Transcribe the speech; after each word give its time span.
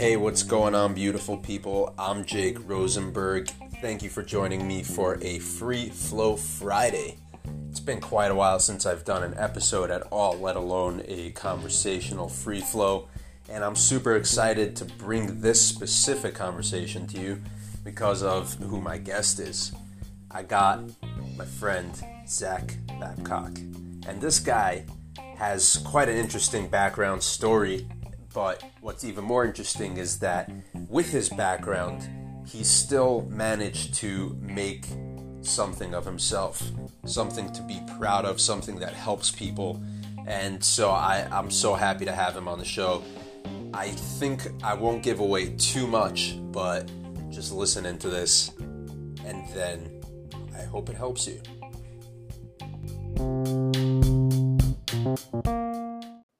Hey, 0.00 0.16
what's 0.16 0.44
going 0.44 0.76
on, 0.76 0.94
beautiful 0.94 1.36
people? 1.36 1.92
I'm 1.98 2.24
Jake 2.24 2.58
Rosenberg. 2.68 3.50
Thank 3.80 4.04
you 4.04 4.08
for 4.08 4.22
joining 4.22 4.68
me 4.68 4.84
for 4.84 5.18
a 5.20 5.40
Free 5.40 5.88
Flow 5.88 6.36
Friday. 6.36 7.16
It's 7.68 7.80
been 7.80 8.00
quite 8.00 8.30
a 8.30 8.36
while 8.36 8.60
since 8.60 8.86
I've 8.86 9.04
done 9.04 9.24
an 9.24 9.34
episode 9.36 9.90
at 9.90 10.02
all, 10.12 10.38
let 10.38 10.54
alone 10.54 11.02
a 11.08 11.32
conversational 11.32 12.28
free 12.28 12.60
flow, 12.60 13.08
and 13.48 13.64
I'm 13.64 13.74
super 13.74 14.14
excited 14.14 14.76
to 14.76 14.84
bring 14.84 15.40
this 15.40 15.60
specific 15.60 16.36
conversation 16.36 17.08
to 17.08 17.20
you 17.20 17.42
because 17.82 18.22
of 18.22 18.54
who 18.54 18.80
my 18.80 18.96
guest 18.96 19.40
is. 19.40 19.72
I 20.30 20.44
got 20.44 20.82
my 21.36 21.46
friend 21.46 22.00
Zach 22.28 22.76
Babcock, 23.00 23.58
and 24.06 24.20
this 24.20 24.38
guy 24.38 24.84
has 25.40 25.78
quite 25.86 26.06
an 26.10 26.18
interesting 26.18 26.68
background 26.68 27.22
story. 27.22 27.88
But 28.34 28.62
what's 28.82 29.04
even 29.04 29.24
more 29.24 29.46
interesting 29.46 29.96
is 29.96 30.18
that 30.18 30.52
with 30.88 31.10
his 31.10 31.30
background, 31.30 32.06
he 32.46 32.62
still 32.62 33.26
managed 33.30 33.94
to 33.94 34.38
make 34.42 34.86
something 35.40 35.94
of 35.94 36.04
himself, 36.04 36.62
something 37.06 37.50
to 37.52 37.62
be 37.62 37.80
proud 37.98 38.26
of, 38.26 38.38
something 38.38 38.78
that 38.80 38.92
helps 38.92 39.30
people. 39.30 39.82
And 40.26 40.62
so 40.62 40.90
I, 40.90 41.26
I'm 41.32 41.50
so 41.50 41.72
happy 41.72 42.04
to 42.04 42.12
have 42.12 42.36
him 42.36 42.46
on 42.46 42.58
the 42.58 42.64
show. 42.64 43.02
I 43.72 43.88
think 43.88 44.46
I 44.62 44.74
won't 44.74 45.02
give 45.02 45.20
away 45.20 45.54
too 45.56 45.86
much, 45.86 46.36
but 46.52 46.90
just 47.30 47.50
listen 47.50 47.86
into 47.86 48.10
this 48.10 48.50
and 49.24 49.48
then 49.54 50.02
I 50.54 50.64
hope 50.64 50.90
it 50.90 50.96
helps 50.96 51.26
you. 51.26 51.40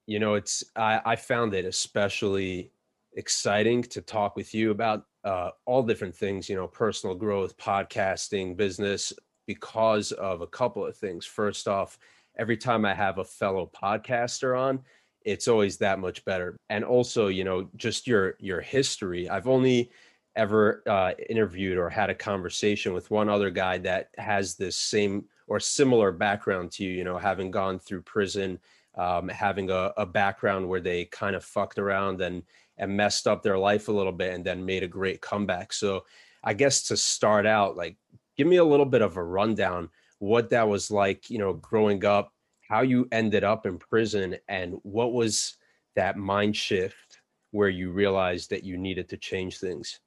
You 0.07 0.19
know, 0.19 0.35
it's 0.35 0.65
I, 0.77 1.01
I 1.05 1.17
found 1.17 1.55
it 1.55 1.65
especially 1.65 2.73
exciting 3.15 3.83
to 3.85 4.01
talk 4.01 4.37
with 4.37 4.55
you 4.55 4.71
about 4.71 5.05
uh, 5.25 5.51
all 5.67 5.83
different 5.83 6.15
things, 6.15 6.49
you 6.49 6.57
know, 6.57 6.67
personal 6.67 7.15
growth, 7.15 7.57
podcasting, 7.57 8.57
business, 8.57 9.13
because 9.47 10.13
of 10.13 10.41
a 10.41 10.47
couple 10.47 10.85
of 10.85 10.97
things. 10.97 11.25
First 11.27 11.69
off, 11.69 11.99
every 12.39 12.57
time 12.57 12.85
I 12.85 12.95
have 12.95 13.19
a 13.19 13.25
fellow 13.25 13.71
podcaster 13.75 14.59
on, 14.59 14.81
it's 15.23 15.49
always 15.49 15.77
that 15.79 15.99
much 15.99 16.25
better. 16.25 16.57
And 16.69 16.85
also, 16.85 17.29
you 17.29 17.45
know, 17.45 17.69
just 17.77 18.07
your 18.07 18.37
your 18.41 18.61
history. 18.61 19.29
I've 19.29 19.49
only 19.49 19.91
ever 20.37 20.83
uh, 20.87 21.13
interviewed 21.29 21.79
or 21.79 21.89
had 21.89 22.11
a 22.11 22.15
conversation 22.15 22.93
with 22.93 23.11
one 23.11 23.29
other 23.29 23.51
guy 23.51 23.79
that 23.79 24.11
has 24.17 24.55
this 24.55 24.77
same 24.77 25.25
or 25.51 25.59
similar 25.59 26.13
background 26.13 26.71
to 26.71 26.85
you. 26.85 26.93
You 26.93 27.05
know, 27.05 27.19
having 27.19 27.51
gone 27.51 27.79
through 27.79 28.03
prison, 28.03 28.59
um, 28.95 29.29
having 29.29 29.69
a, 29.69 29.93
a 29.99 30.07
background 30.07 30.67
where 30.67 30.81
they 30.81 31.05
kind 31.07 31.37
of 31.37 31.45
fucked 31.45 31.79
around 31.79 32.23
and 32.23 32.43
and 32.79 32.97
messed 32.97 33.27
up 33.27 33.43
their 33.43 33.59
life 33.59 33.89
a 33.89 33.93
little 33.93 34.13
bit 34.13 34.33
and 34.33 34.43
then 34.43 34.65
made 34.65 34.83
a 34.83 34.89
great 34.89 35.21
comeback. 35.21 35.75
So 35.75 36.05
I 36.43 36.55
guess 36.55 36.85
to 36.85 36.97
start 36.97 37.45
out, 37.45 37.77
like 37.77 37.97
give 38.39 38.47
me 38.47 38.57
a 38.57 38.65
little 38.65 38.87
bit 38.87 39.03
of 39.03 39.19
a 39.19 39.23
rundown 39.23 39.91
what 40.21 40.51
that 40.51 40.69
was 40.69 40.91
like, 40.91 41.29
you 41.29 41.39
know, 41.39 41.55
growing 41.55 42.05
up, 42.05 42.33
how 42.69 42.83
you 42.83 43.09
ended 43.11 43.43
up 43.43 43.67
in 43.67 43.79
prison 43.79 44.37
and 44.49 44.79
what 44.83 45.13
was 45.13 45.57
that 45.97 46.17
mind 46.17 46.57
shift 46.57 47.21
where 47.51 47.69
you 47.69 47.91
realized 47.91 48.51
that 48.51 48.63
you 48.63 48.79
needed 48.79 49.09
to 49.09 49.17
change 49.17 49.59
things. 49.59 49.99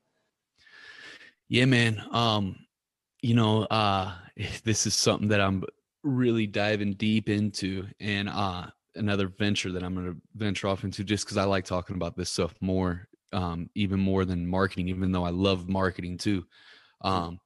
Yeah, 1.49 1.65
man. 1.65 2.01
Um, 2.11 2.55
you 3.23 3.33
know, 3.33 3.63
uh 3.63 4.13
this 4.63 4.85
is 4.85 4.93
something 4.93 5.29
that 5.29 5.41
I'm 5.41 5.63
really 6.03 6.45
diving 6.45 6.93
deep 6.93 7.29
into 7.29 7.87
and 7.99 8.29
uh 8.29 8.67
another 8.95 9.27
venture 9.27 9.71
that 9.71 9.83
I'm 9.83 9.95
going 9.95 10.13
to 10.13 10.21
venture 10.35 10.67
off 10.67 10.83
into 10.83 11.03
just 11.03 11.25
because 11.25 11.37
I 11.37 11.45
like 11.45 11.65
talking 11.65 11.95
about 11.95 12.15
this 12.15 12.29
stuff 12.29 12.53
more, 12.61 13.07
um, 13.31 13.69
even 13.75 13.99
more 13.99 14.25
than 14.25 14.45
marketing, 14.45 14.89
even 14.89 15.11
though 15.11 15.23
I 15.23 15.31
love 15.31 15.67
marketing 15.67 16.17
too. 16.17 16.45
Mm. 17.03 17.09
Um, 17.09 17.39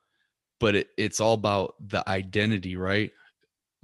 but 0.60 0.76
it, 0.76 0.90
it's 0.98 1.20
all 1.20 1.34
about 1.34 1.76
the 1.80 2.08
identity, 2.10 2.76
right? 2.76 3.12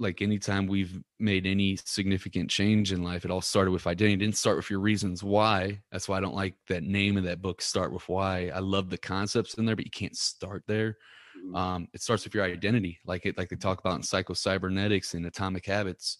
Like 0.00 0.22
anytime 0.22 0.66
we've 0.66 1.00
made 1.20 1.46
any 1.46 1.76
significant 1.76 2.50
change 2.50 2.92
in 2.92 3.02
life, 3.02 3.24
it 3.24 3.30
all 3.30 3.40
started 3.40 3.70
with 3.70 3.86
identity. 3.86 4.14
It 4.14 4.26
didn't 4.26 4.36
start 4.36 4.56
with 4.56 4.68
your 4.68 4.80
reasons 4.80 5.22
why. 5.22 5.80
That's 5.92 6.08
why 6.08 6.18
I 6.18 6.20
don't 6.20 6.34
like 6.34 6.56
that 6.68 6.82
name 6.82 7.16
of 7.16 7.24
that 7.24 7.40
book, 7.40 7.62
Start 7.62 7.92
with 7.92 8.08
Why. 8.08 8.50
I 8.52 8.58
love 8.58 8.90
the 8.90 8.98
concepts 8.98 9.54
in 9.54 9.64
there, 9.64 9.76
but 9.76 9.84
you 9.84 9.90
can't 9.90 10.16
start 10.16 10.64
there. 10.66 10.98
Mm. 11.44 11.56
Um, 11.56 11.88
it 11.92 12.02
starts 12.02 12.24
with 12.24 12.34
your 12.34 12.44
identity, 12.44 12.98
like 13.04 13.26
it, 13.26 13.36
like 13.36 13.48
they 13.48 13.56
talk 13.56 13.80
about 13.80 13.96
in 13.96 14.02
psycho 14.02 14.34
cybernetics 14.34 15.14
and 15.14 15.26
atomic 15.26 15.66
habits. 15.66 16.18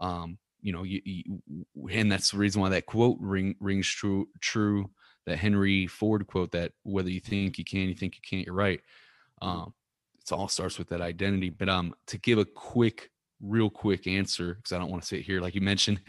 Um, 0.00 0.38
you 0.60 0.72
know, 0.72 0.82
you, 0.82 1.00
you, 1.04 1.40
and 1.90 2.10
that's 2.10 2.32
the 2.32 2.38
reason 2.38 2.60
why 2.60 2.68
that 2.70 2.86
quote 2.86 3.16
ring, 3.20 3.54
rings 3.60 3.86
true. 3.86 4.28
True, 4.40 4.90
that 5.26 5.38
Henry 5.38 5.86
Ford 5.86 6.26
quote 6.26 6.52
that 6.52 6.72
whether 6.82 7.10
you 7.10 7.20
think 7.20 7.58
you 7.58 7.64
can, 7.64 7.88
you 7.88 7.94
think 7.94 8.16
you 8.16 8.22
can't, 8.28 8.46
you're 8.46 8.54
right. 8.54 8.80
Mm-hmm. 9.42 9.60
Um, 9.60 9.74
it 10.20 10.32
all 10.32 10.48
starts 10.48 10.78
with 10.78 10.88
that 10.88 11.00
identity. 11.00 11.50
But 11.50 11.68
um, 11.68 11.94
to 12.08 12.18
give 12.18 12.38
a 12.38 12.44
quick, 12.44 13.10
real 13.40 13.70
quick 13.70 14.06
answer, 14.06 14.54
because 14.54 14.72
I 14.72 14.78
don't 14.78 14.90
want 14.90 15.02
to 15.02 15.08
sit 15.08 15.22
here 15.22 15.40
like 15.40 15.54
you 15.54 15.60
mentioned. 15.60 16.00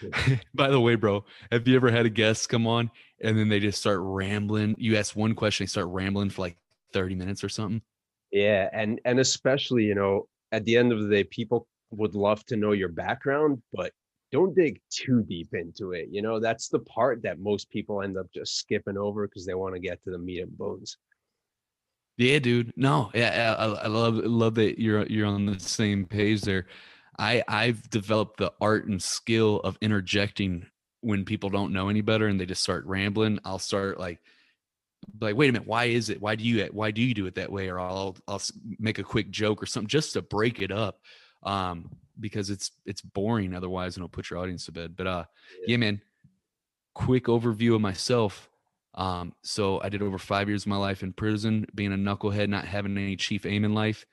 By 0.54 0.68
the 0.68 0.80
way, 0.80 0.94
bro, 0.96 1.24
have 1.50 1.66
you 1.66 1.76
ever 1.76 1.90
had 1.90 2.06
a 2.06 2.10
guest 2.10 2.48
come 2.48 2.66
on 2.66 2.90
and 3.20 3.38
then 3.38 3.48
they 3.48 3.60
just 3.60 3.80
start 3.80 3.98
rambling? 4.00 4.76
You 4.78 4.96
ask 4.96 5.16
one 5.16 5.34
question, 5.34 5.64
they 5.64 5.68
start 5.68 5.88
rambling 5.88 6.30
for 6.30 6.42
like 6.42 6.56
30 6.92 7.14
minutes 7.14 7.42
or 7.42 7.48
something. 7.48 7.82
Yeah, 8.34 8.68
and 8.72 9.00
and 9.04 9.20
especially 9.20 9.84
you 9.84 9.94
know 9.94 10.26
at 10.50 10.64
the 10.64 10.76
end 10.76 10.92
of 10.92 11.00
the 11.00 11.08
day, 11.08 11.22
people 11.22 11.68
would 11.92 12.16
love 12.16 12.44
to 12.46 12.56
know 12.56 12.72
your 12.72 12.88
background, 12.88 13.62
but 13.72 13.92
don't 14.32 14.56
dig 14.56 14.80
too 14.90 15.22
deep 15.22 15.54
into 15.54 15.92
it. 15.92 16.08
You 16.10 16.20
know, 16.20 16.40
that's 16.40 16.68
the 16.68 16.80
part 16.80 17.22
that 17.22 17.38
most 17.38 17.70
people 17.70 18.02
end 18.02 18.18
up 18.18 18.26
just 18.34 18.56
skipping 18.56 18.98
over 18.98 19.28
because 19.28 19.46
they 19.46 19.54
want 19.54 19.74
to 19.74 19.80
get 19.80 20.02
to 20.02 20.10
the 20.10 20.18
meat 20.18 20.40
and 20.40 20.58
bones. 20.58 20.96
Yeah, 22.16 22.40
dude. 22.40 22.72
No, 22.76 23.12
yeah, 23.14 23.54
I, 23.56 23.66
I 23.66 23.86
love 23.86 24.16
love 24.16 24.56
that 24.56 24.80
you're 24.80 25.06
you're 25.06 25.28
on 25.28 25.46
the 25.46 25.60
same 25.60 26.04
page 26.04 26.40
there. 26.40 26.66
I 27.16 27.44
I've 27.46 27.88
developed 27.88 28.38
the 28.38 28.52
art 28.60 28.86
and 28.86 29.00
skill 29.00 29.60
of 29.60 29.78
interjecting 29.80 30.66
when 31.02 31.24
people 31.24 31.50
don't 31.50 31.72
know 31.72 31.88
any 31.88 32.00
better 32.00 32.26
and 32.26 32.40
they 32.40 32.46
just 32.46 32.64
start 32.64 32.84
rambling. 32.86 33.38
I'll 33.44 33.60
start 33.60 34.00
like 34.00 34.18
like 35.20 35.36
wait 35.36 35.48
a 35.48 35.52
minute 35.52 35.66
why 35.66 35.84
is 35.84 36.10
it 36.10 36.20
why 36.20 36.34
do 36.34 36.44
you 36.44 36.64
why 36.72 36.90
do 36.90 37.02
you 37.02 37.14
do 37.14 37.26
it 37.26 37.34
that 37.34 37.50
way 37.50 37.68
or 37.68 37.78
I'll 37.78 38.16
I'll 38.28 38.42
make 38.78 38.98
a 38.98 39.04
quick 39.04 39.30
joke 39.30 39.62
or 39.62 39.66
something 39.66 39.88
just 39.88 40.12
to 40.14 40.22
break 40.22 40.62
it 40.62 40.70
up 40.70 41.00
um, 41.44 41.90
because 42.18 42.50
it's 42.50 42.72
it's 42.86 43.00
boring 43.02 43.54
otherwise, 43.54 43.96
and 43.96 44.02
it'll 44.02 44.08
put 44.08 44.30
your 44.30 44.38
audience 44.38 44.66
to 44.66 44.72
bed. 44.72 44.96
But 44.96 45.06
uh, 45.06 45.24
yeah, 45.60 45.66
yeah 45.68 45.76
man. 45.76 46.00
Quick 46.94 47.24
overview 47.24 47.74
of 47.74 47.80
myself. 47.80 48.48
Um, 48.94 49.32
so 49.42 49.80
I 49.82 49.88
did 49.88 50.00
over 50.00 50.18
five 50.18 50.48
years 50.48 50.62
of 50.62 50.68
my 50.68 50.76
life 50.76 51.02
in 51.02 51.12
prison, 51.12 51.66
being 51.74 51.92
a 51.92 51.96
knucklehead, 51.96 52.48
not 52.48 52.64
having 52.64 52.96
any 52.96 53.16
chief 53.16 53.44
aim 53.46 53.64
in 53.64 53.74
life, 53.74 54.06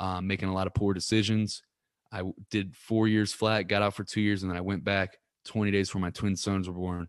um, 0.00 0.26
making 0.26 0.48
a 0.48 0.54
lot 0.54 0.66
of 0.66 0.72
poor 0.72 0.94
decisions. 0.94 1.62
I 2.10 2.22
did 2.50 2.74
four 2.74 3.06
years 3.06 3.34
flat, 3.34 3.68
got 3.68 3.82
out 3.82 3.94
for 3.94 4.04
two 4.04 4.22
years, 4.22 4.42
and 4.42 4.50
then 4.50 4.56
I 4.56 4.62
went 4.62 4.82
back 4.82 5.18
20 5.44 5.70
days 5.70 5.88
before 5.88 6.00
my 6.00 6.10
twin 6.10 6.36
sons 6.36 6.66
were 6.68 6.74
born. 6.74 7.08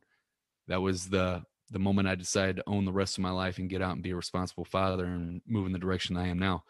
That 0.67 0.81
was 0.81 1.07
the 1.07 1.43
the 1.73 1.79
moment 1.79 2.07
I 2.07 2.15
decided 2.15 2.57
to 2.57 2.63
own 2.67 2.85
the 2.85 2.93
rest 2.93 3.17
of 3.17 3.23
my 3.23 3.31
life 3.31 3.57
and 3.57 3.69
get 3.69 3.81
out 3.81 3.93
and 3.93 4.03
be 4.03 4.11
a 4.11 4.15
responsible 4.15 4.63
father 4.63 5.05
and 5.05 5.41
move 5.47 5.65
in 5.65 5.73
the 5.73 5.79
direction 5.79 6.15
I 6.15 6.27
am 6.27 6.37
now. 6.37 6.63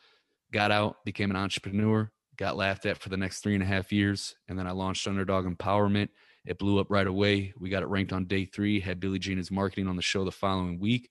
Got 0.51 0.71
out, 0.71 1.03
became 1.03 1.29
an 1.29 1.35
entrepreneur, 1.35 2.09
got 2.37 2.55
laughed 2.55 2.85
at 2.85 2.97
for 2.97 3.09
the 3.09 3.17
next 3.17 3.41
three 3.41 3.53
and 3.53 3.63
a 3.63 3.67
half 3.67 3.91
years. 3.91 4.35
And 4.47 4.57
then 4.57 4.65
I 4.65 4.71
launched 4.71 5.05
Underdog 5.05 5.45
Empowerment. 5.45 6.09
It 6.45 6.57
blew 6.57 6.79
up 6.79 6.89
right 6.89 7.05
away. 7.05 7.53
We 7.59 7.69
got 7.69 7.83
it 7.83 7.89
ranked 7.89 8.13
on 8.13 8.25
day 8.25 8.45
three, 8.45 8.79
had 8.79 8.99
Billy 8.99 9.19
Gene 9.19 9.39
as 9.39 9.51
marketing 9.51 9.87
on 9.87 9.97
the 9.97 10.01
show 10.01 10.23
the 10.23 10.31
following 10.31 10.79
week. 10.79 11.09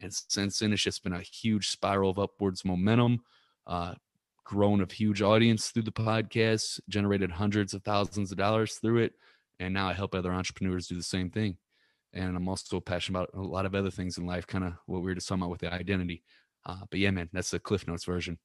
And 0.00 0.12
since 0.12 0.58
then, 0.58 0.72
it's 0.72 0.82
just 0.82 1.02
been 1.02 1.12
a 1.12 1.20
huge 1.20 1.68
spiral 1.68 2.10
of 2.10 2.18
upwards 2.18 2.64
momentum, 2.64 3.20
uh, 3.66 3.94
grown 4.44 4.80
a 4.80 4.92
huge 4.92 5.20
audience 5.20 5.68
through 5.68 5.82
the 5.82 5.92
podcast, 5.92 6.80
generated 6.88 7.32
hundreds 7.32 7.74
of 7.74 7.82
thousands 7.82 8.32
of 8.32 8.38
dollars 8.38 8.76
through 8.76 8.98
it. 8.98 9.12
And 9.60 9.74
now 9.74 9.88
I 9.88 9.92
help 9.92 10.14
other 10.14 10.32
entrepreneurs 10.32 10.86
do 10.86 10.94
the 10.94 11.02
same 11.02 11.30
thing. 11.30 11.58
And 12.12 12.36
I'm 12.36 12.48
also 12.48 12.80
passionate 12.80 13.18
about 13.18 13.30
a 13.34 13.40
lot 13.40 13.66
of 13.66 13.74
other 13.74 13.90
things 13.90 14.18
in 14.18 14.26
life, 14.26 14.46
kind 14.46 14.64
of 14.64 14.74
what 14.86 15.00
we 15.02 15.06
were 15.06 15.14
just 15.14 15.28
talking 15.28 15.42
about 15.42 15.50
with 15.50 15.60
the 15.60 15.72
identity. 15.72 16.22
Uh, 16.64 16.80
but 16.90 17.00
yeah, 17.00 17.10
man, 17.10 17.28
that's 17.32 17.50
the 17.50 17.58
Cliff 17.58 17.86
Notes 17.86 18.04
version. 18.04 18.38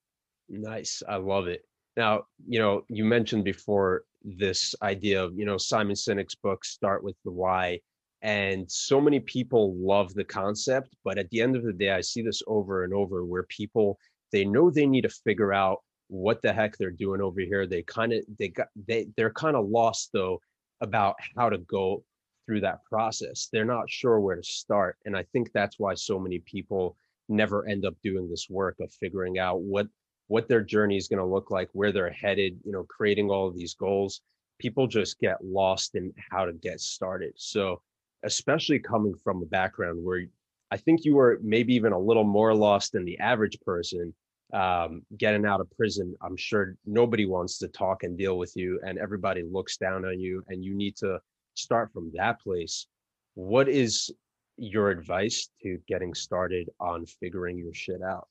Nice. 0.49 1.01
I 1.07 1.15
love 1.15 1.47
it. 1.47 1.63
Now, 1.95 2.23
you 2.47 2.59
know, 2.59 2.83
you 2.89 3.05
mentioned 3.05 3.43
before 3.43 4.03
this 4.23 4.73
idea 4.81 5.23
of, 5.23 5.37
you 5.37 5.45
know, 5.45 5.57
Simon 5.57 5.95
Sinek's 5.95 6.35
book, 6.35 6.65
Start 6.65 7.03
with 7.03 7.15
the 7.23 7.31
Why. 7.31 7.79
And 8.21 8.69
so 8.71 9.01
many 9.01 9.19
people 9.19 9.75
love 9.75 10.13
the 10.13 10.23
concept, 10.23 10.95
but 11.03 11.17
at 11.17 11.29
the 11.29 11.41
end 11.41 11.55
of 11.55 11.63
the 11.63 11.73
day, 11.73 11.91
I 11.91 12.01
see 12.01 12.21
this 12.21 12.41
over 12.47 12.85
and 12.85 12.93
over 12.93 13.25
where 13.25 13.43
people 13.43 13.99
they 14.31 14.45
know 14.45 14.71
they 14.71 14.87
need 14.87 15.01
to 15.01 15.09
figure 15.09 15.53
out 15.53 15.83
what 16.07 16.41
the 16.41 16.53
heck 16.53 16.77
they're 16.77 16.89
doing 16.89 17.21
over 17.21 17.41
here. 17.41 17.67
They 17.67 17.83
kind 17.83 18.13
of 18.13 18.23
they 18.39 18.47
got 18.47 18.67
they 18.87 19.07
they're 19.17 19.31
kind 19.31 19.57
of 19.57 19.67
lost 19.67 20.09
though 20.13 20.39
about 20.79 21.15
how 21.35 21.49
to 21.49 21.57
go 21.59 22.03
through 22.45 22.61
that 22.61 22.83
process. 22.83 23.49
They're 23.51 23.65
not 23.65 23.89
sure 23.89 24.19
where 24.19 24.35
to 24.35 24.43
start. 24.43 24.97
And 25.05 25.15
I 25.15 25.23
think 25.31 25.51
that's 25.51 25.79
why 25.79 25.93
so 25.95 26.19
many 26.19 26.39
people 26.39 26.97
never 27.29 27.67
end 27.67 27.85
up 27.85 27.95
doing 28.03 28.29
this 28.29 28.49
work 28.49 28.77
of 28.79 28.91
figuring 28.93 29.39
out 29.39 29.61
what 29.61 29.87
what 30.27 30.47
their 30.47 30.61
journey 30.61 30.97
is 30.97 31.07
going 31.07 31.19
to 31.19 31.25
look 31.25 31.51
like, 31.51 31.69
where 31.73 31.91
they're 31.91 32.09
headed, 32.09 32.57
you 32.63 32.71
know, 32.71 32.83
creating 32.83 33.29
all 33.29 33.47
of 33.47 33.55
these 33.55 33.75
goals. 33.75 34.21
people 34.59 34.87
just 34.87 35.19
get 35.19 35.43
lost 35.43 35.95
in 35.95 36.13
how 36.31 36.45
to 36.45 36.53
get 36.53 36.79
started. 36.79 37.33
So, 37.35 37.81
especially 38.23 38.79
coming 38.79 39.13
from 39.23 39.41
a 39.41 39.45
background 39.45 40.03
where 40.03 40.23
I 40.71 40.77
think 40.77 41.03
you 41.03 41.15
were 41.15 41.39
maybe 41.43 41.75
even 41.75 41.91
a 41.91 41.99
little 41.99 42.23
more 42.23 42.55
lost 42.55 42.93
than 42.93 43.05
the 43.05 43.19
average 43.19 43.59
person 43.61 44.13
um, 44.53 45.01
getting 45.17 45.45
out 45.45 45.61
of 45.61 45.69
prison. 45.71 46.15
I'm 46.21 46.37
sure 46.37 46.75
nobody 46.85 47.25
wants 47.25 47.57
to 47.59 47.67
talk 47.67 48.03
and 48.03 48.17
deal 48.17 48.37
with 48.37 48.53
you, 48.55 48.79
and 48.85 48.97
everybody 48.97 49.43
looks 49.43 49.77
down 49.77 50.05
on 50.05 50.19
you, 50.19 50.43
and 50.47 50.63
you 50.63 50.73
need 50.75 50.95
to 50.97 51.19
start 51.55 51.91
from 51.93 52.11
that 52.15 52.41
place. 52.41 52.87
What 53.35 53.67
is 53.67 54.11
your 54.57 54.89
advice 54.89 55.49
to 55.63 55.79
getting 55.87 56.13
started 56.13 56.69
on 56.79 57.05
figuring 57.05 57.57
your 57.57 57.73
shit 57.73 58.01
out? 58.01 58.27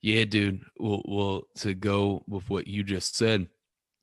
Yeah, 0.00 0.24
dude. 0.24 0.62
Well, 0.78 1.02
well, 1.06 1.42
to 1.58 1.74
go 1.74 2.24
with 2.26 2.48
what 2.50 2.66
you 2.66 2.82
just 2.82 3.16
said, 3.16 3.46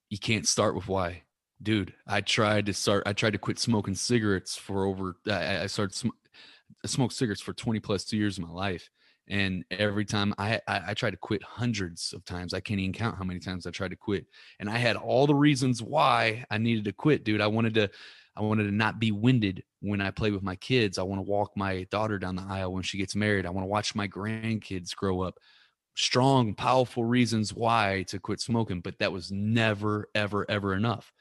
you 0.10 0.18
can't 0.18 0.48
start 0.48 0.74
with 0.76 0.88
why, 0.88 1.24
dude. 1.62 1.94
I 2.08 2.22
tried 2.22 2.68
to 2.68 2.74
start. 2.74 3.04
I 3.06 3.14
tried 3.14 3.34
to 3.34 3.38
quit 3.38 3.60
smoking 3.60 3.96
cigarettes 3.96 4.56
for 4.56 4.86
over. 4.86 5.18
I, 5.30 5.64
I 5.64 5.66
started. 5.68 5.96
Sm- 5.96 6.10
smoked 6.86 7.14
cigarettes 7.14 7.42
for 7.42 7.54
20 7.54 7.80
two 7.80 8.18
years 8.18 8.38
of 8.38 8.46
my 8.46 8.54
life, 8.54 8.90
and 9.30 9.64
every 9.72 10.06
time 10.06 10.34
I, 10.38 10.60
I 10.68 10.82
I 10.88 10.94
tried 10.94 11.12
to 11.12 11.18
quit 11.18 11.44
hundreds 11.44 12.14
of 12.14 12.26
times. 12.26 12.54
I 12.54 12.60
can't 12.60 12.80
even 12.80 12.94
count 12.94 13.18
how 13.18 13.24
many 13.24 13.40
times 13.40 13.68
I 13.68 13.72
tried 13.72 13.92
to 13.92 13.96
quit, 13.96 14.26
and 14.60 14.70
I 14.70 14.78
had 14.78 14.96
all 14.96 15.28
the 15.28 15.36
reasons 15.36 15.82
why 15.82 16.46
I 16.50 16.58
needed 16.58 16.86
to 16.86 16.94
quit, 16.94 17.24
dude. 17.24 17.42
I 17.42 17.48
wanted 17.48 17.74
to. 17.76 17.90
I 18.36 18.42
wanted 18.42 18.66
to 18.66 18.72
not 18.72 19.00
be 19.00 19.12
winded 19.12 19.64
when 19.82 20.00
I 20.00 20.12
play 20.12 20.32
with 20.32 20.44
my 20.44 20.56
kids. 20.56 20.98
I 20.98 21.04
want 21.04 21.20
to 21.20 21.30
walk 21.30 21.52
my 21.58 21.86
daughter 21.92 22.18
down 22.18 22.38
the 22.38 22.46
aisle 22.48 22.72
when 22.72 22.84
she 22.84 22.98
gets 22.98 23.14
married. 23.14 23.46
I 23.46 23.50
want 23.50 23.64
to 23.64 23.70
watch 23.70 23.96
my 23.96 24.08
grandkids 24.08 24.96
grow 24.96 25.22
up 25.22 25.36
strong, 26.00 26.54
powerful 26.54 27.04
reasons 27.04 27.54
why 27.54 28.06
to 28.08 28.20
quit 28.20 28.40
smoking, 28.40 28.80
but 28.80 28.98
that 29.00 29.12
was 29.12 29.32
never, 29.32 30.08
ever, 30.16 30.46
ever 30.50 30.74
enough. 30.74 31.12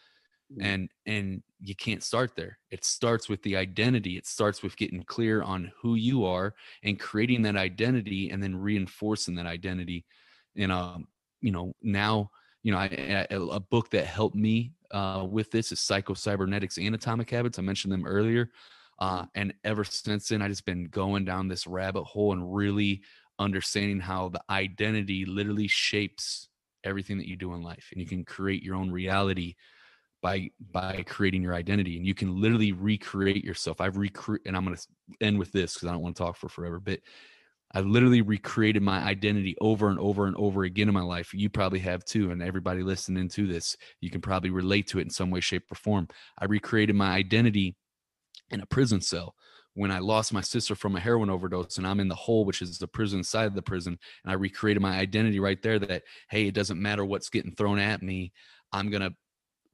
Mm. 0.56 0.64
And 0.64 0.90
and 1.06 1.42
you 1.60 1.74
can't 1.74 2.02
start 2.02 2.32
there. 2.36 2.58
It 2.70 2.84
starts 2.84 3.28
with 3.28 3.42
the 3.42 3.56
identity. 3.56 4.16
It 4.16 4.26
starts 4.26 4.62
with 4.62 4.76
getting 4.76 5.02
clear 5.02 5.42
on 5.42 5.72
who 5.80 5.94
you 5.96 6.24
are 6.24 6.54
and 6.82 6.98
creating 6.98 7.42
that 7.42 7.56
identity, 7.56 8.30
and 8.30 8.42
then 8.42 8.56
reinforcing 8.56 9.34
that 9.36 9.46
identity. 9.46 10.04
And 10.56 10.72
um, 10.72 11.08
you 11.40 11.50
know, 11.50 11.72
now 11.82 12.30
you 12.62 12.72
know, 12.72 12.78
I, 12.78 13.26
I, 13.30 13.34
a 13.34 13.60
book 13.60 13.90
that 13.90 14.06
helped 14.06 14.36
me 14.36 14.72
uh, 14.90 15.26
with 15.28 15.50
this 15.50 15.72
is 15.72 15.80
Psycho 15.80 16.14
Cybernetics 16.14 16.78
and 16.78 16.94
Atomic 16.94 17.30
Habits. 17.30 17.58
I 17.58 17.62
mentioned 17.62 17.92
them 17.92 18.06
earlier. 18.06 18.50
Uh, 18.98 19.22
mm. 19.22 19.28
and 19.34 19.54
ever 19.64 19.84
since 19.84 20.28
then, 20.28 20.42
I 20.42 20.48
just 20.48 20.66
been 20.66 20.84
going 20.84 21.24
down 21.24 21.48
this 21.48 21.66
rabbit 21.66 22.04
hole 22.04 22.32
and 22.32 22.54
really 22.54 23.02
understanding 23.38 24.00
how 24.00 24.28
the 24.28 24.42
identity 24.50 25.24
literally 25.24 25.68
shapes 25.68 26.48
everything 26.84 27.18
that 27.18 27.28
you 27.28 27.36
do 27.36 27.54
in 27.54 27.62
life 27.62 27.88
and 27.92 28.00
you 28.00 28.06
can 28.06 28.24
create 28.24 28.62
your 28.62 28.74
own 28.74 28.90
reality 28.90 29.54
by 30.22 30.50
by 30.72 31.02
creating 31.06 31.42
your 31.42 31.54
identity 31.54 31.96
and 31.96 32.06
you 32.06 32.14
can 32.14 32.40
literally 32.40 32.72
recreate 32.72 33.44
yourself 33.44 33.80
i've 33.80 33.96
recreated 33.96 34.46
and 34.46 34.56
i'm 34.56 34.64
going 34.64 34.76
to 34.76 34.86
end 35.20 35.38
with 35.38 35.52
this 35.52 35.74
because 35.74 35.88
i 35.88 35.92
don't 35.92 36.02
want 36.02 36.16
to 36.16 36.22
talk 36.22 36.36
for 36.36 36.48
forever 36.48 36.80
but 36.80 36.98
i've 37.72 37.86
literally 37.86 38.22
recreated 38.22 38.82
my 38.82 38.98
identity 38.98 39.56
over 39.60 39.88
and 39.88 39.98
over 39.98 40.26
and 40.26 40.36
over 40.36 40.64
again 40.64 40.88
in 40.88 40.94
my 40.94 41.02
life 41.02 41.32
you 41.32 41.48
probably 41.48 41.78
have 41.78 42.04
too 42.04 42.30
and 42.30 42.42
everybody 42.42 42.82
listening 42.82 43.28
to 43.28 43.46
this 43.46 43.76
you 44.00 44.10
can 44.10 44.20
probably 44.20 44.50
relate 44.50 44.86
to 44.86 44.98
it 44.98 45.02
in 45.02 45.10
some 45.10 45.30
way 45.30 45.40
shape 45.40 45.64
or 45.70 45.76
form 45.76 46.08
i 46.38 46.44
recreated 46.44 46.96
my 46.96 47.12
identity 47.12 47.76
in 48.50 48.60
a 48.60 48.66
prison 48.66 49.00
cell 49.00 49.34
when 49.74 49.92
I 49.92 50.00
lost 50.00 50.32
my 50.32 50.40
sister 50.40 50.74
from 50.74 50.96
a 50.96 51.00
heroin 51.00 51.30
overdose 51.30 51.78
and 51.78 51.86
I'm 51.86 52.00
in 52.00 52.08
the 52.08 52.14
hole, 52.16 52.44
which 52.44 52.62
is 52.62 52.78
the 52.78 52.88
prison 52.88 53.22
side 53.22 53.46
of 53.46 53.54
the 53.54 53.62
prison, 53.62 53.96
and 54.24 54.30
I 54.32 54.34
recreated 54.34 54.82
my 54.82 54.98
identity 54.98 55.38
right 55.38 55.62
there 55.62 55.78
that, 55.78 56.02
hey, 56.30 56.48
it 56.48 56.54
doesn't 56.54 56.82
matter 56.82 57.04
what's 57.04 57.30
getting 57.30 57.52
thrown 57.52 57.78
at 57.78 58.02
me. 58.02 58.32
I'm 58.72 58.90
going 58.90 59.02
to 59.02 59.14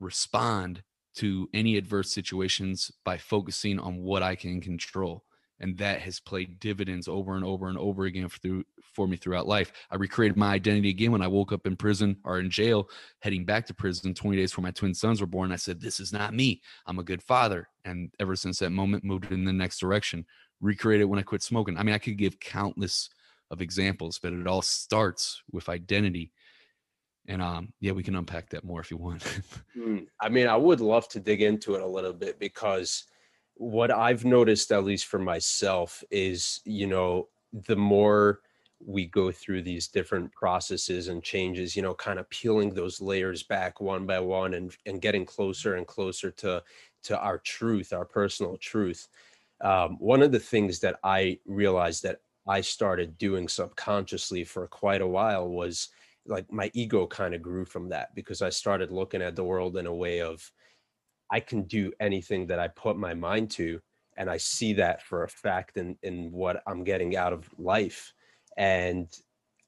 respond 0.00 0.82
to 1.16 1.48
any 1.54 1.76
adverse 1.76 2.12
situations 2.12 2.90
by 3.04 3.16
focusing 3.16 3.78
on 3.78 4.02
what 4.02 4.22
I 4.22 4.34
can 4.34 4.60
control 4.60 5.24
and 5.60 5.78
that 5.78 6.00
has 6.00 6.20
played 6.20 6.58
dividends 6.60 7.08
over 7.08 7.36
and 7.36 7.44
over 7.44 7.68
and 7.68 7.78
over 7.78 8.04
again 8.04 8.28
for, 8.28 8.38
through, 8.38 8.64
for 8.82 9.06
me 9.06 9.16
throughout 9.16 9.46
life. 9.46 9.72
I 9.90 9.96
recreated 9.96 10.36
my 10.36 10.52
identity 10.52 10.90
again 10.90 11.12
when 11.12 11.22
I 11.22 11.28
woke 11.28 11.52
up 11.52 11.66
in 11.66 11.76
prison 11.76 12.16
or 12.24 12.40
in 12.40 12.50
jail, 12.50 12.88
heading 13.20 13.44
back 13.44 13.66
to 13.66 13.74
prison 13.74 14.14
20 14.14 14.36
days 14.36 14.50
before 14.50 14.64
my 14.64 14.72
twin 14.72 14.94
sons 14.94 15.20
were 15.20 15.26
born. 15.26 15.52
I 15.52 15.56
said, 15.56 15.80
This 15.80 16.00
is 16.00 16.12
not 16.12 16.34
me. 16.34 16.60
I'm 16.86 16.98
a 16.98 17.04
good 17.04 17.22
father. 17.22 17.68
And 17.84 18.12
ever 18.18 18.36
since 18.36 18.58
that 18.58 18.70
moment, 18.70 19.04
moved 19.04 19.30
in 19.30 19.44
the 19.44 19.52
next 19.52 19.78
direction. 19.78 20.26
Recreated 20.60 21.06
when 21.06 21.18
I 21.18 21.22
quit 21.22 21.42
smoking. 21.42 21.78
I 21.78 21.82
mean, 21.82 21.94
I 21.94 21.98
could 21.98 22.18
give 22.18 22.40
countless 22.40 23.08
of 23.50 23.60
examples, 23.60 24.18
but 24.18 24.32
it 24.32 24.46
all 24.46 24.62
starts 24.62 25.42
with 25.52 25.68
identity. 25.68 26.32
And 27.26 27.40
um, 27.40 27.72
yeah, 27.80 27.92
we 27.92 28.02
can 28.02 28.16
unpack 28.16 28.50
that 28.50 28.64
more 28.64 28.80
if 28.80 28.90
you 28.90 28.96
want. 28.96 29.22
mm, 29.76 30.06
I 30.20 30.28
mean, 30.28 30.46
I 30.46 30.56
would 30.56 30.80
love 30.80 31.08
to 31.08 31.20
dig 31.20 31.42
into 31.42 31.74
it 31.74 31.80
a 31.80 31.86
little 31.86 32.12
bit 32.12 32.38
because 32.38 33.04
what 33.54 33.90
I've 33.90 34.24
noticed, 34.24 34.72
at 34.72 34.84
least 34.84 35.06
for 35.06 35.18
myself, 35.18 36.02
is 36.10 36.60
you 36.64 36.86
know 36.86 37.28
the 37.66 37.76
more 37.76 38.40
we 38.86 39.06
go 39.06 39.30
through 39.32 39.62
these 39.62 39.88
different 39.88 40.30
processes 40.32 41.08
and 41.08 41.22
changes, 41.22 41.74
you 41.74 41.82
know, 41.82 41.94
kind 41.94 42.18
of 42.18 42.28
peeling 42.28 42.74
those 42.74 43.00
layers 43.00 43.42
back 43.42 43.80
one 43.80 44.04
by 44.06 44.20
one 44.20 44.54
and 44.54 44.76
and 44.86 45.00
getting 45.00 45.24
closer 45.24 45.76
and 45.76 45.86
closer 45.86 46.30
to 46.30 46.62
to 47.04 47.18
our 47.18 47.38
truth, 47.38 47.92
our 47.92 48.04
personal 48.04 48.56
truth. 48.58 49.08
Um, 49.60 49.96
one 49.98 50.22
of 50.22 50.32
the 50.32 50.40
things 50.40 50.80
that 50.80 50.98
I 51.04 51.38
realized 51.46 52.02
that 52.02 52.20
I 52.46 52.60
started 52.60 53.16
doing 53.16 53.48
subconsciously 53.48 54.44
for 54.44 54.66
quite 54.66 55.00
a 55.00 55.06
while 55.06 55.48
was 55.48 55.88
like 56.26 56.50
my 56.52 56.70
ego 56.74 57.06
kind 57.06 57.34
of 57.34 57.42
grew 57.42 57.64
from 57.64 57.88
that 57.90 58.14
because 58.14 58.42
I 58.42 58.50
started 58.50 58.90
looking 58.90 59.22
at 59.22 59.36
the 59.36 59.44
world 59.44 59.76
in 59.76 59.86
a 59.86 59.94
way 59.94 60.20
of 60.20 60.50
I 61.30 61.40
can 61.40 61.62
do 61.62 61.92
anything 62.00 62.46
that 62.46 62.58
I 62.58 62.68
put 62.68 62.96
my 62.96 63.14
mind 63.14 63.50
to. 63.52 63.80
And 64.16 64.30
I 64.30 64.36
see 64.36 64.74
that 64.74 65.02
for 65.02 65.24
a 65.24 65.28
fact 65.28 65.76
in, 65.76 65.96
in 66.02 66.30
what 66.30 66.62
I'm 66.66 66.84
getting 66.84 67.16
out 67.16 67.32
of 67.32 67.48
life. 67.58 68.14
And 68.56 69.08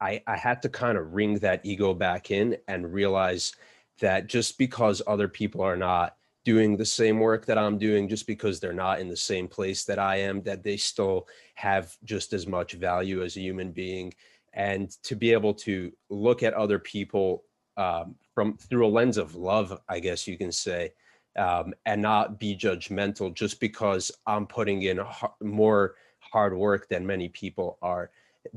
I, 0.00 0.22
I 0.26 0.36
had 0.36 0.62
to 0.62 0.68
kind 0.68 0.96
of 0.96 1.14
ring 1.14 1.34
that 1.40 1.64
ego 1.64 1.94
back 1.94 2.30
in 2.30 2.56
and 2.68 2.92
realize 2.92 3.54
that 4.00 4.26
just 4.26 4.58
because 4.58 5.02
other 5.06 5.26
people 5.26 5.62
are 5.62 5.76
not 5.76 6.16
doing 6.44 6.76
the 6.76 6.84
same 6.84 7.18
work 7.18 7.44
that 7.46 7.58
I'm 7.58 7.76
doing, 7.76 8.08
just 8.08 8.26
because 8.26 8.60
they're 8.60 8.72
not 8.72 9.00
in 9.00 9.08
the 9.08 9.16
same 9.16 9.48
place 9.48 9.84
that 9.84 9.98
I 9.98 10.18
am, 10.18 10.42
that 10.42 10.62
they 10.62 10.76
still 10.76 11.26
have 11.54 11.96
just 12.04 12.32
as 12.32 12.46
much 12.46 12.74
value 12.74 13.24
as 13.24 13.36
a 13.36 13.40
human 13.40 13.72
being. 13.72 14.14
And 14.56 14.90
to 15.04 15.14
be 15.14 15.32
able 15.32 15.54
to 15.54 15.92
look 16.10 16.42
at 16.42 16.54
other 16.54 16.78
people 16.78 17.44
um, 17.76 18.16
from 18.34 18.56
through 18.56 18.86
a 18.86 18.88
lens 18.88 19.18
of 19.18 19.34
love, 19.34 19.78
I 19.88 20.00
guess 20.00 20.26
you 20.26 20.38
can 20.38 20.50
say, 20.50 20.92
um, 21.38 21.74
and 21.84 22.00
not 22.00 22.40
be 22.40 22.56
judgmental 22.56 23.34
just 23.34 23.60
because 23.60 24.10
I'm 24.26 24.46
putting 24.46 24.82
in 24.82 25.00
more 25.42 25.96
hard 26.20 26.56
work 26.56 26.88
than 26.88 27.06
many 27.06 27.28
people 27.28 27.78
are. 27.82 28.10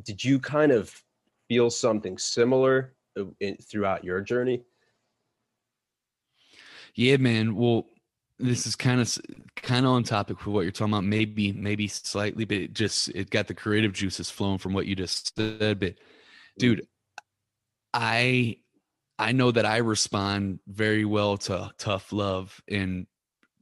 Did 0.04 0.24
you 0.24 0.40
kind 0.40 0.72
of 0.72 0.94
feel 1.50 1.70
something 1.70 2.18
similar 2.18 2.94
uh, 3.20 3.26
in, 3.42 3.58
throughout 3.58 4.04
your 4.04 4.22
journey? 4.22 4.64
Yeah, 6.96 7.18
man. 7.18 7.56
Well, 7.56 7.88
this 8.40 8.66
is 8.66 8.76
kind 8.76 9.02
of 9.02 9.18
kind 9.56 9.86
of 9.86 9.92
on 9.92 10.04
topic 10.04 10.40
for 10.40 10.52
what 10.52 10.62
you're 10.62 10.72
talking 10.72 10.94
about. 10.94 11.04
Maybe, 11.04 11.52
maybe 11.52 11.88
slightly, 11.88 12.46
but 12.46 12.58
it 12.58 12.74
just 12.74 13.10
it 13.10 13.30
got 13.30 13.48
the 13.48 13.54
creative 13.54 13.94
juices 13.94 14.32
flowing 14.32 14.58
from 14.58 14.74
what 14.74 14.86
you 14.86 14.96
just 14.96 15.36
said. 15.36 15.80
But, 15.80 15.96
dude, 16.58 16.88
I 17.94 18.58
I 19.18 19.34
know 19.34 19.52
that 19.52 19.66
I 19.66 19.78
respond 19.78 20.60
very 20.68 21.04
well 21.04 21.38
to 21.38 21.72
tough 21.78 22.14
love 22.14 22.62
and 22.70 23.06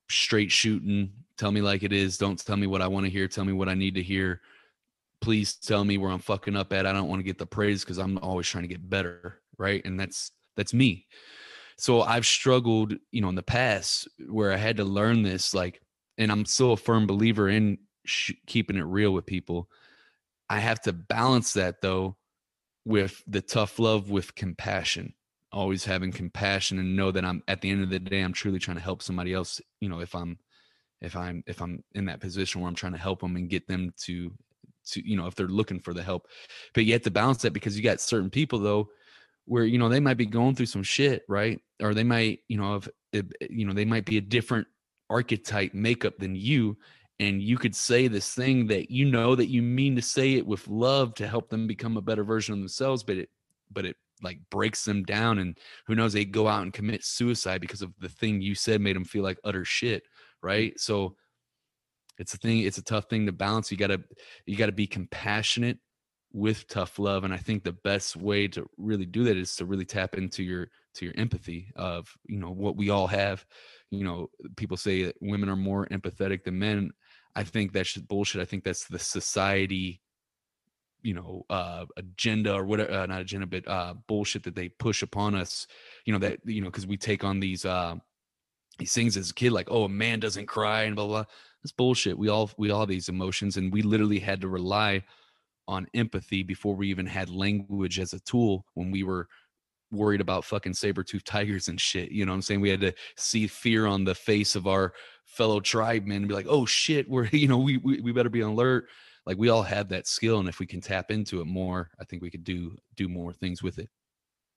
straight 0.10 0.52
shooting. 0.52 1.12
Tell 1.38 1.52
me 1.52 1.62
like 1.62 1.82
it 1.82 1.92
is. 1.92 2.18
Don't 2.18 2.44
tell 2.44 2.58
me 2.58 2.68
what 2.68 2.82
I 2.82 2.88
want 2.88 3.06
to 3.06 3.12
hear. 3.12 3.28
Tell 3.28 3.46
me 3.46 3.54
what 3.54 3.70
I 3.70 3.74
need 3.74 3.96
to 3.96 4.04
hear. 4.04 4.42
Please 5.22 5.56
tell 5.56 5.84
me 5.84 5.98
where 5.98 6.12
I'm 6.12 6.20
fucking 6.20 6.56
up 6.56 6.72
at. 6.72 6.86
I 6.86 6.94
don't 6.94 7.08
want 7.08 7.20
to 7.20 7.24
get 7.24 7.40
the 7.40 7.48
praise 7.48 7.84
because 7.84 7.98
I'm 7.98 8.20
always 8.20 8.48
trying 8.48 8.64
to 8.66 8.68
get 8.68 8.88
better, 8.88 9.42
right? 9.58 9.82
And 9.84 10.00
that's 10.00 10.32
that's 10.56 10.74
me. 10.74 11.08
So 11.78 12.02
I've 12.02 12.26
struggled, 12.26 12.94
you 13.12 13.22
know, 13.22 13.30
in 13.30 13.36
the 13.36 13.44
past 13.44 14.08
where 14.28 14.52
I 14.52 14.58
had 14.58 14.78
to 14.78 14.84
learn 14.84 15.22
this, 15.22 15.54
like, 15.54 15.82
and 16.18 16.32
I'm 16.32 16.46
still 16.46 16.74
a 16.74 16.78
firm 16.78 17.06
believer 17.06 17.50
in 17.50 17.78
sh- 18.06 18.34
keeping 18.48 18.78
it 18.78 18.82
real 18.84 19.12
with 19.12 19.26
people. 19.26 19.70
I 20.50 20.60
have 20.60 20.82
to 20.82 20.94
balance 20.94 21.54
that 21.54 21.82
though 21.82 22.18
with 22.86 23.24
the 23.28 23.42
tough 23.42 23.80
love 23.80 24.10
with 24.10 24.36
compassion 24.36 25.14
always 25.52 25.86
having 25.86 26.12
compassion 26.12 26.78
and 26.80 26.96
know 26.96 27.12
that 27.12 27.26
I'm 27.26 27.42
at 27.48 27.62
the 27.62 27.70
end 27.70 27.84
of 27.84 27.90
the 27.90 28.00
day 28.00 28.22
I'm 28.22 28.34
truly 28.34 28.60
trying 28.60 28.78
to 28.78 28.84
help 28.84 29.02
somebody 29.02 29.34
else 29.34 29.62
you 29.80 29.90
know 29.90 30.02
if 30.02 30.14
I'm 30.14 30.38
if 31.02 31.16
I'm 31.16 31.44
if 31.48 31.62
I'm 31.62 31.84
in 31.96 32.06
that 32.06 32.20
position 32.22 32.62
where 32.62 32.68
I'm 32.70 32.76
trying 32.76 32.94
to 32.94 32.98
help 33.00 33.22
them 33.22 33.36
and 33.36 33.50
get 33.50 33.68
them 33.68 33.94
to 34.06 34.32
to 34.92 35.10
you 35.10 35.18
know 35.18 35.28
if 35.28 35.36
they're 35.36 35.48
looking 35.48 35.80
for 35.80 35.94
the 35.94 36.04
help 36.04 36.28
but 36.74 36.86
you 36.86 36.94
have 36.94 37.02
to 37.04 37.12
balance 37.12 37.42
that 37.42 37.54
because 37.54 37.78
you 37.78 37.84
got 37.84 38.02
certain 38.02 38.30
people 38.30 38.60
though 38.60 38.90
where 39.48 39.64
you 39.64 39.78
know 39.78 39.90
they 39.90 40.00
might 40.00 40.18
be 40.18 40.26
going 40.26 40.56
through 40.56 40.66
some 40.68 40.84
shit 40.84 41.24
right? 41.28 41.60
Or 41.82 41.94
they 41.94 42.04
might 42.04 42.40
you 42.48 42.58
know 42.58 42.74
have 42.74 42.90
eh, 43.14 43.22
you 43.50 43.66
know 43.66 43.74
they 43.74 43.86
might 43.86 44.06
be 44.06 44.18
a 44.18 44.22
different 44.22 44.68
archetype 45.10 45.74
makeup 45.74 46.18
than 46.18 46.36
you 46.36 46.78
and 47.20 47.42
you 47.42 47.58
could 47.58 47.76
say 47.76 48.08
this 48.08 48.34
thing 48.34 48.68
that 48.68 48.92
you 48.92 49.06
know 49.06 49.36
that 49.36 49.48
you 49.48 49.62
mean 49.62 49.96
to 49.96 50.02
say 50.02 50.34
it 50.34 50.46
with 50.46 50.68
love 50.68 51.14
to 51.16 51.28
help 51.28 51.50
them 51.50 51.66
become 51.66 51.98
a 51.98 52.02
better 52.02 52.24
version 52.24 52.54
of 52.54 52.60
themselves 52.60 53.04
but 53.04 53.18
it 53.18 53.30
but 53.72 53.86
it 53.86 53.96
like 54.22 54.40
breaks 54.50 54.84
them 54.84 55.04
down 55.04 55.40
and 55.40 55.58
who 55.86 55.96
knows 55.96 56.14
they 56.14 56.26
go 56.26 56.48
out 56.48 56.64
and 56.64 56.74
commit 56.74 57.04
suicide 57.04 57.62
because 57.62 57.82
of 57.82 57.94
the 58.00 58.10
thing 58.10 58.42
you 58.42 58.56
said 58.56 58.82
made 58.82 58.96
them 58.96 59.06
feel 59.06 59.24
like 59.24 59.40
utter 59.44 59.64
shit 59.66 60.04
mm. 60.04 60.08
right? 60.42 60.80
So 60.80 61.16
it's 62.18 62.34
a 62.34 62.38
thing 62.38 62.60
it's 62.62 62.80
a 62.80 62.84
tough 62.84 63.06
thing 63.10 63.26
to 63.26 63.32
balance 63.32 63.72
you 63.72 63.78
gotta 63.78 64.02
you 64.46 64.56
gotta 64.56 64.72
be 64.72 64.88
compassionate 64.88 65.78
with 66.34 66.68
tough 66.68 67.00
love 67.00 67.24
and 67.24 67.34
i 67.34 67.38
think 67.38 67.64
the 67.64 67.72
best 67.72 68.16
way 68.16 68.48
to 68.48 68.70
really 68.78 69.06
do 69.06 69.24
that 69.24 69.38
is 69.38 69.56
to 69.56 69.66
really 69.66 69.86
tap 69.86 70.16
into 70.16 70.44
your 70.44 70.70
to 70.98 71.06
your 71.06 71.14
empathy 71.18 71.72
of 71.76 72.14
you 72.26 72.38
know 72.38 72.52
what 72.52 72.76
we 72.76 72.90
all 72.90 73.08
have. 73.08 73.46
You 73.92 74.04
know 74.04 74.30
people 74.56 74.78
say 74.78 75.04
that 75.04 75.16
women 75.22 75.48
are 75.50 75.56
more 75.56 75.88
empathetic 75.88 76.44
than 76.44 76.60
men. 76.60 76.92
I 77.36 77.44
think 77.44 77.72
that's 77.72 77.96
bullshit. 77.98 78.42
I 78.42 78.46
think 78.46 78.64
that's 78.64 78.86
the 78.88 79.00
society 79.00 80.02
you 81.04 81.14
know 81.14 81.46
uh 81.52 81.86
agenda 81.96 82.54
or 82.54 82.66
whatever 82.66 82.92
uh, 82.92 83.06
not 83.06 83.22
agenda 83.22 83.46
but 83.46 83.68
uh 83.68 83.94
bullshit 84.08 84.42
that 84.44 84.56
they 84.56 84.70
push 84.70 85.04
upon 85.04 85.36
us. 85.36 85.68
You 86.06 86.14
know 86.14 86.20
that 86.20 86.40
you 86.44 86.62
know 86.62 86.68
because 86.68 86.88
we 86.88 86.98
take 86.98 87.24
on 87.24 87.40
these 87.40 87.64
uh 87.64 87.96
these 88.80 88.94
things 88.94 89.16
as 89.18 89.30
a 89.30 89.34
kid 89.34 89.52
like 89.52 89.68
oh 89.70 89.84
a 89.84 89.90
man 89.90 90.20
doesn't 90.20 90.48
cry 90.48 90.84
and 90.84 90.96
blah 90.96 91.08
blah. 91.08 91.26
That's 91.64 91.72
bullshit. 91.72 92.18
We 92.18 92.30
all 92.30 92.50
we 92.58 92.72
all 92.72 92.82
have 92.82 92.90
these 92.90 93.10
emotions 93.10 93.58
and 93.58 93.72
we 93.72 93.84
literally 93.84 94.20
had 94.20 94.42
to 94.42 94.48
rely 94.48 95.04
on 95.68 95.88
empathy 95.94 96.44
before 96.44 96.76
we 96.76 96.90
even 96.90 97.06
had 97.06 97.30
language 97.30 98.00
as 98.00 98.14
a 98.14 98.20
tool 98.22 98.66
when 98.74 98.92
we 98.92 99.04
were 99.04 99.28
worried 99.92 100.22
about 100.22 100.46
fucking 100.46 100.74
saber-toothed 100.74 101.26
tigers 101.26 101.68
and 101.68 101.80
shit. 101.80 102.12
You 102.12 102.26
know 102.26 102.32
what 102.32 102.38
I'm 102.38 102.42
saying? 102.42 102.62
We 102.62 102.70
had 102.70 102.82
to 102.82 102.94
see 103.16 103.48
fear 103.48 103.86
on 103.86 104.04
the 104.04 104.16
face 104.16 104.56
of 104.56 104.68
our 104.68 104.94
fellow 105.26 105.60
tribemen 105.60 106.18
and 106.18 106.28
be 106.28 106.34
like, 106.34 106.48
oh 106.50 106.66
shit, 106.66 107.10
we're, 107.10 107.28
you 107.32 107.48
know, 107.48 107.58
we, 107.58 107.78
we, 107.78 108.02
we 108.02 108.12
better 108.12 108.30
be 108.30 108.44
on 108.44 108.52
alert. 108.52 108.88
Like 109.26 109.38
we 109.38 109.50
all 109.50 109.64
have 109.64 109.90
that 109.90 110.08
skill. 110.08 110.40
And 110.40 110.48
if 110.48 110.60
we 110.60 110.66
can 110.66 110.82
tap 110.82 111.12
into 111.12 111.42
it 111.42 111.46
more, 111.46 111.90
I 112.00 112.06
think 112.06 112.22
we 112.22 112.32
could 112.32 112.44
do, 112.44 112.76
do 112.96 113.08
more 113.10 113.34
things 113.34 113.62
with 113.62 113.78
it. 113.80 113.90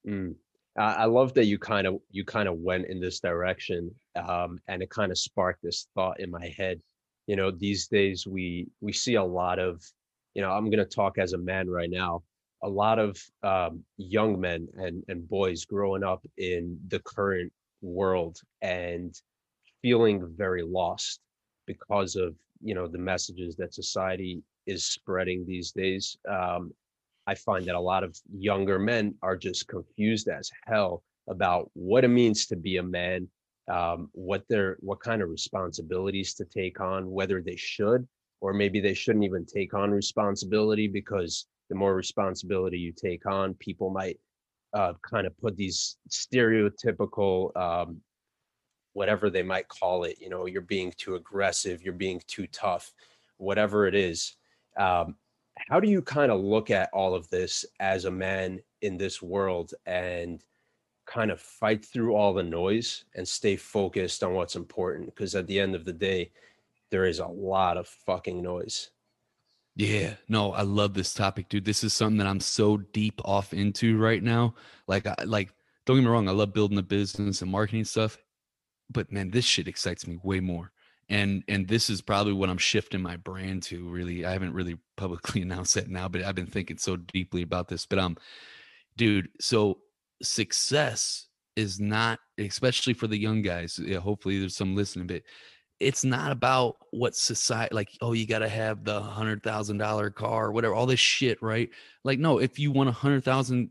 Mm. 0.09 0.35
I 0.79 1.05
love 1.05 1.35
that 1.35 1.47
you 1.47 1.59
kind 1.59 1.87
of, 1.87 1.97
you 2.11 2.25
kind 2.25 2.49
of 2.49 2.57
went 2.57 2.87
in 2.87 3.01
this 3.01 3.19
direction 3.19 3.91
um, 4.17 4.59
and 4.69 4.83
it 4.83 4.89
kind 4.89 5.11
of 5.11 5.19
sparked 5.19 5.63
this 5.63 5.89
thought 5.95 6.21
in 6.21 6.31
my 6.31 6.55
head. 6.57 6.81
You 7.27 7.37
know, 7.37 7.51
these 7.51 7.89
days 7.89 8.27
we, 8.27 8.69
we 8.81 8.93
see 8.93 9.17
a 9.17 9.25
lot 9.25 9.59
of, 9.59 9.85
you 10.35 10.43
know, 10.43 10.51
I'm 10.51 10.67
going 10.67 10.79
to 10.79 10.85
talk 10.85 11.19
as 11.19 11.33
a 11.33 11.39
man 11.39 11.69
right 11.69 11.91
now. 11.91 12.23
A 12.63 12.69
lot 12.69 12.99
of 12.99 13.19
um, 13.43 13.83
young 13.97 14.39
men 14.39 14.69
and, 14.77 15.03
and 15.09 15.29
boys 15.29 15.65
growing 15.65 16.05
up 16.05 16.25
in 16.37 16.79
the 16.89 17.01
current 17.01 17.53
world 17.81 18.39
and 18.61 19.15
feeling 19.81 20.27
very 20.37 20.63
lost 20.63 21.21
because 21.67 22.17
of 22.17 22.35
you 22.63 22.75
know 22.75 22.87
the 22.87 22.99
messages 22.99 23.57
that 23.57 23.73
society 23.73 24.43
is 24.67 24.85
spreading 24.85 25.47
these 25.47 25.73
days. 25.73 26.19
Um, 26.29 26.75
i 27.27 27.35
find 27.35 27.65
that 27.67 27.75
a 27.75 27.81
lot 27.81 28.03
of 28.03 28.19
younger 28.33 28.79
men 28.79 29.15
are 29.23 29.37
just 29.37 29.69
confused 29.69 30.29
as 30.29 30.51
hell 30.67 31.03
about 31.29 31.71
what 31.75 32.05
it 32.05 32.09
means 32.09 32.47
to 32.47 32.57
be 32.57 32.79
a 32.79 32.83
man 32.83 33.29
um, 33.69 34.09
what 34.13 34.43
their 34.49 34.77
what 34.81 35.01
kind 35.01 35.23
of 35.23 35.31
responsibilities 35.31 36.35
to 36.35 36.45
take 36.45 36.81
on 36.81 37.11
whether 37.11 37.41
they 37.41 37.57
should 37.57 38.07
or 38.41 38.53
maybe 38.53 38.81
they 38.81 38.95
shouldn't 38.95 39.25
even 39.25 39.45
take 39.45 39.75
on 39.75 39.91
responsibility 39.91 40.89
because 40.89 41.47
the 41.69 41.75
more 41.75 41.95
responsibility 41.95 42.79
you 42.79 42.93
take 42.93 43.27
on, 43.27 43.55
people 43.55 43.91
might 43.91 44.19
uh, 44.73 44.93
kind 45.03 45.27
of 45.27 45.37
put 45.39 45.57
these 45.57 45.97
stereotypical, 46.09 47.57
um, 47.57 48.01
whatever 48.93 49.31
they 49.31 49.43
might 49.43 49.69
call 49.69 50.05
it, 50.05 50.17
you 50.21 50.29
know, 50.29 50.47
you're 50.47 50.63
being 50.63 50.93
too 50.97 51.17
aggressive, 51.17 51.83
you're 51.83 51.93
being 51.93 52.21
too 52.27 52.47
tough, 52.49 52.93
whatever 53.37 53.87
it 53.87 53.95
is. 53.95 54.37
Um, 54.79 55.17
how 55.69 55.81
do 55.81 55.89
you 55.89 56.03
kind 56.03 56.33
of 56.33 56.41
look 56.41 56.71
at 56.71 56.91
all 56.93 57.15
of 57.15 57.29
this 57.31 57.65
as 57.81 58.05
a 58.05 58.11
man 58.11 58.61
in 58.83 58.97
this 58.97 59.21
world 59.21 59.75
and 59.87 60.43
kind 61.07 61.31
of 61.31 61.41
fight 61.41 61.85
through 61.85 62.15
all 62.15 62.33
the 62.33 62.43
noise 62.43 63.05
and 63.15 63.27
stay 63.27 63.57
focused 63.57 64.23
on 64.23 64.35
what's 64.35 64.57
important? 64.57 65.07
Because 65.15 65.35
at 65.35 65.47
the 65.47 65.61
end 65.61 65.75
of 65.75 65.85
the 65.85 65.93
day, 65.93 66.31
there 66.91 67.05
is 67.05 67.19
a 67.19 67.27
lot 67.27 67.77
of 67.77 67.89
fucking 67.89 68.43
noise. 68.43 68.91
Yeah, 69.77 70.15
no, 70.29 70.53
I 70.53 70.63
love 70.63 70.95
this 70.95 71.15
topic, 71.15 71.49
dude. 71.49 71.65
This 71.65 71.85
is 71.85 71.95
something 71.95 72.19
that 72.19 72.27
I'm 72.27 72.41
so 72.41 72.77
deep 72.77 73.21
off 73.25 73.55
into 73.55 73.97
right 73.97 74.23
now. 74.23 74.55
Like, 74.87 75.07
I, 75.07 75.15
like, 75.25 75.55
don't 75.87 75.97
get 75.97 76.03
me 76.03 76.11
wrong, 76.11 76.29
I 76.29 76.33
love 76.33 76.53
building 76.53 76.77
the 76.77 76.83
business 76.83 77.41
and 77.41 77.51
marketing 77.51 77.85
stuff, 77.85 78.19
but 78.91 79.11
man, 79.13 79.31
this 79.31 79.45
shit 79.45 79.69
excites 79.69 80.07
me 80.07 80.19
way 80.23 80.41
more. 80.41 80.73
And 81.09 81.43
and 81.49 81.67
this 81.67 81.91
is 81.91 82.03
probably 82.03 82.33
what 82.33 82.51
I'm 82.51 82.59
shifting 82.59 83.03
my 83.03 83.17
brand 83.17 83.65
to. 83.65 83.89
Really, 83.89 84.25
I 84.25 84.31
haven't 84.31 84.55
really 84.55 84.77
publicly 84.97 85.43
announced 85.43 85.75
that 85.75 85.89
now, 85.89 86.09
but 86.09 86.23
I've 86.23 86.37
been 86.37 86.47
thinking 86.47 86.79
so 86.79 86.97
deeply 86.97 87.43
about 87.43 87.69
this. 87.69 87.85
But 87.87 87.99
um, 87.99 88.17
dude, 88.97 89.29
so 89.41 89.79
success 90.23 91.27
is 91.57 91.81
not, 91.81 92.21
especially 92.39 92.95
for 92.95 93.09
the 93.09 93.19
young 93.19 93.43
guys. 93.43 93.81
Yeah, 93.83 93.99
hopefully, 93.99 94.39
there's 94.39 94.57
some 94.57 94.77
listening, 94.77 95.09
but 95.09 95.23
it's 95.81 96.05
not 96.05 96.31
about 96.31 96.77
what 96.91 97.17
society 97.17 97.75
like 97.75 97.97
oh 98.03 98.13
you 98.13 98.27
got 98.27 98.41
to 98.41 98.49
have 98.49 98.85
the 98.85 99.01
hundred 99.01 99.43
thousand 99.43 99.79
dollar 99.79 100.11
car 100.11 100.47
or 100.47 100.53
whatever 100.53 100.75
all 100.75 100.87
this 100.87 101.01
shit 101.01 101.43
right? 101.43 101.71
Like 102.05 102.19
no 102.19 102.39
if 102.39 102.59
you 102.59 102.71
want 102.71 102.91
a 102.91 102.93
hundred 102.93 103.25
thousand 103.25 103.71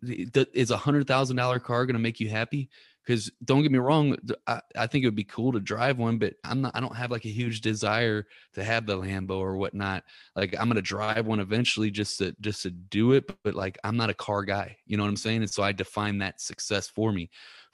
is 0.53 0.71
a 0.71 0.77
hundred 0.77 1.07
thousand 1.07 1.37
dollar 1.37 1.59
car 1.59 1.85
to 1.85 1.93
make 1.93 2.19
you 2.19 2.29
happy? 2.29 2.69
Because 3.05 3.31
don't 3.43 3.61
get 3.61 3.71
me 3.71 3.79
wrong 3.79 4.17
I, 4.45 4.61
I 4.75 4.87
think 4.87 5.03
it 5.03 5.07
would 5.07 5.15
be 5.15 5.23
cool 5.23 5.51
to 5.53 5.59
drive 5.59 5.97
one 5.97 6.19
but 6.19 6.35
i'm 6.43 6.61
not 6.61 6.75
i 6.75 6.79
don't 6.79 6.95
have 6.95 7.09
like 7.09 7.25
a 7.25 7.29
huge 7.29 7.61
desire 7.61 8.27
to 8.53 8.63
have 8.63 8.85
the 8.85 8.97
lambo 8.97 9.37
or 9.37 9.55
whatnot. 9.55 10.03
Like 10.35 10.55
i'm 10.59 10.71
to 10.71 10.81
drive 10.81 11.25
one 11.25 11.39
eventually 11.39 11.91
just 11.91 12.17
to 12.19 12.35
just 12.41 12.63
to 12.63 12.71
do 12.71 13.13
it 13.13 13.27
but, 13.27 13.37
but 13.43 13.55
like 13.55 13.77
i'm 13.83 13.97
not 13.97 14.09
a 14.09 14.15
car 14.15 14.43
guy 14.43 14.77
you 14.85 14.97
know 14.97 15.03
what 15.03 15.09
i'm 15.09 15.15
saying? 15.15 15.41
And 15.41 15.49
so 15.49 15.63
i 15.63 15.71
define 15.71 16.17
that 16.19 16.41
success 16.41 16.87
for 16.87 17.11
me 17.11 17.29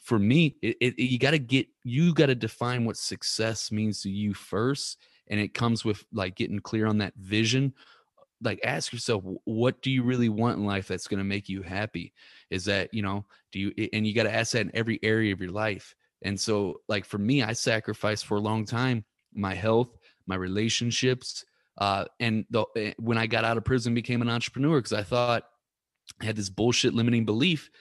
for 0.06 0.20
me, 0.20 0.56
it, 0.62 0.78
it, 0.80 1.00
you 1.00 1.18
got 1.18 1.32
to 1.32 1.40
get 1.40 1.68
you 1.84 2.14
got 2.14 2.28
to 2.28 2.36
define 2.36 2.86
what 2.86 2.96
success 2.96 3.72
means 3.72 4.04
to 4.04 4.10
you 4.10 4.36
first, 4.36 5.00
and 5.28 5.40
it 5.40 5.56
comes 5.56 5.84
with 5.84 6.06
like 6.14 6.36
getting 6.36 6.60
clear 6.60 6.86
on 6.86 7.00
that 7.00 7.16
vision. 7.16 7.74
Like, 8.40 8.60
ask 8.64 8.94
yourself, 8.94 9.24
what 9.46 9.82
do 9.82 9.90
you 9.90 10.04
really 10.04 10.30
want 10.30 10.60
in 10.60 10.66
life 10.66 10.88
that's 10.88 11.08
going 11.08 11.18
to 11.18 11.24
make 11.24 11.50
you 11.50 11.64
happy? 11.64 12.14
Is 12.52 12.66
that 12.66 12.94
you 12.94 13.02
know, 13.02 13.26
do 13.52 13.60
you 13.60 13.90
and 13.94 14.06
you 14.06 14.14
got 14.14 14.24
to 14.24 14.34
ask 14.34 14.54
that 14.54 14.62
in 14.62 14.72
every 14.76 15.00
area 15.02 15.34
of 15.34 15.42
your 15.42 15.52
life. 15.52 15.96
And 16.22 16.40
so, 16.40 16.82
like 16.88 17.04
for 17.04 17.18
me, 17.18 17.42
I 17.42 17.54
sacrificed 17.54 18.28
for 18.28 18.38
a 18.38 18.42
long 18.42 18.64
time 18.64 19.06
my 19.34 19.56
health, 19.56 19.98
my 20.28 20.36
relationships, 20.36 21.44
uh, 21.80 22.06
and 22.20 22.46
the, 22.52 22.66
eh, 22.76 22.94
when 23.00 23.18
I 23.18 23.26
got 23.26 23.44
out 23.44 23.58
of 23.58 23.66
prison, 23.66 23.96
became 23.96 24.22
an 24.22 24.30
entrepreneur 24.30 24.78
because 24.78 24.94
I 24.94 25.04
thought 25.04 25.46
I 26.22 26.26
had 26.26 26.36
this 26.36 26.50
bullshit 26.50 26.94
limiting 26.94 27.26
belief 27.26 27.72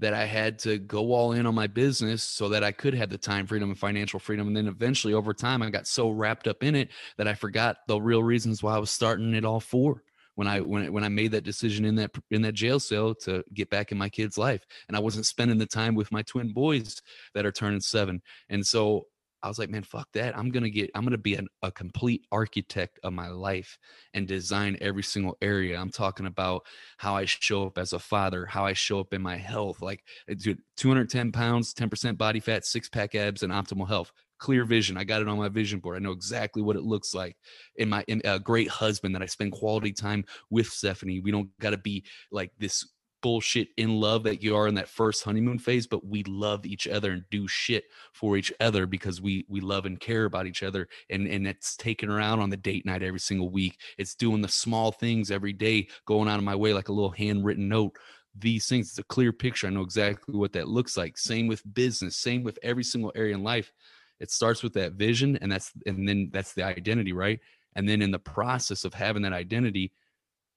that 0.00 0.14
I 0.14 0.24
had 0.24 0.58
to 0.60 0.78
go 0.78 1.12
all 1.12 1.32
in 1.32 1.46
on 1.46 1.54
my 1.54 1.66
business 1.66 2.22
so 2.24 2.48
that 2.48 2.64
I 2.64 2.72
could 2.72 2.94
have 2.94 3.10
the 3.10 3.18
time 3.18 3.46
freedom 3.46 3.70
and 3.70 3.78
financial 3.78 4.18
freedom. 4.18 4.48
And 4.48 4.56
then 4.56 4.66
eventually 4.66 5.14
over 5.14 5.32
time, 5.32 5.62
I 5.62 5.70
got 5.70 5.86
so 5.86 6.10
wrapped 6.10 6.48
up 6.48 6.62
in 6.62 6.74
it 6.74 6.90
that 7.16 7.28
I 7.28 7.34
forgot 7.34 7.78
the 7.86 8.00
real 8.00 8.22
reasons 8.22 8.62
why 8.62 8.74
I 8.74 8.78
was 8.78 8.90
starting 8.90 9.34
it 9.34 9.44
all 9.44 9.60
for 9.60 10.02
when 10.34 10.48
I 10.48 10.60
when 10.60 10.90
when 10.92 11.04
I 11.04 11.08
made 11.08 11.32
that 11.32 11.44
decision 11.44 11.84
in 11.84 11.96
that 11.96 12.12
in 12.30 12.42
that 12.42 12.54
jail 12.54 12.80
cell 12.80 13.14
to 13.16 13.44
get 13.52 13.68
back 13.68 13.92
in 13.92 13.98
my 13.98 14.08
kid's 14.08 14.38
life, 14.38 14.64
and 14.88 14.96
I 14.96 15.00
wasn't 15.00 15.26
spending 15.26 15.58
the 15.58 15.66
time 15.66 15.94
with 15.94 16.10
my 16.10 16.22
twin 16.22 16.52
boys 16.52 17.00
that 17.34 17.44
are 17.44 17.52
turning 17.52 17.80
seven, 17.80 18.22
and 18.48 18.66
so 18.66 19.06
I 19.42 19.48
was 19.48 19.58
like, 19.58 19.70
man, 19.70 19.82
fuck 19.82 20.08
that. 20.12 20.36
I'm 20.36 20.50
gonna 20.50 20.70
get, 20.70 20.90
I'm 20.94 21.04
gonna 21.04 21.18
be 21.18 21.34
an, 21.34 21.48
a 21.62 21.70
complete 21.70 22.26
architect 22.30 22.98
of 23.02 23.12
my 23.12 23.28
life 23.28 23.78
and 24.14 24.26
design 24.26 24.76
every 24.80 25.02
single 25.02 25.36
area. 25.40 25.78
I'm 25.78 25.90
talking 25.90 26.26
about 26.26 26.66
how 26.98 27.16
I 27.16 27.24
show 27.24 27.66
up 27.66 27.78
as 27.78 27.92
a 27.92 27.98
father, 27.98 28.46
how 28.46 28.66
I 28.66 28.72
show 28.72 29.00
up 29.00 29.14
in 29.14 29.22
my 29.22 29.36
health. 29.36 29.80
Like, 29.80 30.04
eh, 30.28 30.34
dude, 30.38 30.58
210 30.76 31.32
pounds, 31.32 31.74
10% 31.74 32.18
body 32.18 32.40
fat, 32.40 32.64
six 32.64 32.88
pack 32.88 33.14
abs, 33.14 33.42
and 33.42 33.52
optimal 33.52 33.88
health. 33.88 34.12
Clear 34.38 34.64
vision. 34.64 34.96
I 34.96 35.04
got 35.04 35.20
it 35.20 35.28
on 35.28 35.38
my 35.38 35.48
vision 35.48 35.80
board. 35.80 35.96
I 35.96 36.00
know 36.00 36.12
exactly 36.12 36.62
what 36.62 36.76
it 36.76 36.82
looks 36.82 37.14
like. 37.14 37.36
In 37.76 37.90
my, 37.90 38.04
in 38.08 38.22
a 38.24 38.38
great 38.38 38.68
husband 38.68 39.14
that 39.14 39.22
I 39.22 39.26
spend 39.26 39.52
quality 39.52 39.92
time 39.92 40.24
with 40.48 40.66
Stephanie. 40.66 41.20
We 41.20 41.30
don't 41.30 41.50
got 41.60 41.70
to 41.70 41.78
be 41.78 42.04
like 42.30 42.50
this 42.58 42.86
bullshit 43.22 43.68
in 43.76 44.00
love 44.00 44.22
that 44.24 44.42
you 44.42 44.56
are 44.56 44.66
in 44.66 44.74
that 44.74 44.88
first 44.88 45.24
honeymoon 45.24 45.58
phase 45.58 45.86
but 45.86 46.06
we 46.06 46.22
love 46.24 46.64
each 46.64 46.86
other 46.86 47.12
and 47.12 47.24
do 47.30 47.46
shit 47.46 47.84
for 48.12 48.36
each 48.36 48.52
other 48.60 48.86
because 48.86 49.20
we 49.20 49.44
we 49.48 49.60
love 49.60 49.86
and 49.86 50.00
care 50.00 50.24
about 50.24 50.46
each 50.46 50.62
other 50.62 50.88
and 51.10 51.26
and 51.26 51.46
it's 51.46 51.76
taking 51.76 52.10
out 52.10 52.38
on 52.38 52.50
the 52.50 52.56
date 52.56 52.86
night 52.86 53.02
every 53.02 53.20
single 53.20 53.50
week. 53.50 53.78
It's 53.98 54.14
doing 54.14 54.40
the 54.40 54.48
small 54.48 54.92
things 54.92 55.30
every 55.30 55.52
day 55.52 55.88
going 56.06 56.28
out 56.28 56.38
of 56.38 56.44
my 56.44 56.56
way 56.56 56.72
like 56.72 56.88
a 56.88 56.92
little 56.92 57.10
handwritten 57.10 57.68
note. 57.68 57.96
These 58.34 58.68
things 58.68 58.90
it's 58.90 58.98
a 58.98 59.04
clear 59.04 59.32
picture. 59.32 59.66
I 59.66 59.70
know 59.70 59.82
exactly 59.82 60.36
what 60.36 60.52
that 60.52 60.68
looks 60.68 60.96
like. 60.96 61.18
Same 61.18 61.46
with 61.46 61.62
business 61.74 62.16
same 62.16 62.42
with 62.42 62.58
every 62.62 62.84
single 62.84 63.12
area 63.14 63.34
in 63.34 63.42
life. 63.42 63.72
It 64.18 64.30
starts 64.30 64.62
with 64.62 64.74
that 64.74 64.92
vision 64.92 65.38
and 65.40 65.50
that's 65.50 65.72
and 65.86 66.08
then 66.08 66.30
that's 66.32 66.52
the 66.54 66.62
identity 66.62 67.12
right? 67.12 67.40
And 67.76 67.88
then 67.88 68.02
in 68.02 68.10
the 68.10 68.18
process 68.18 68.84
of 68.84 68.94
having 68.94 69.22
that 69.22 69.32
identity 69.32 69.92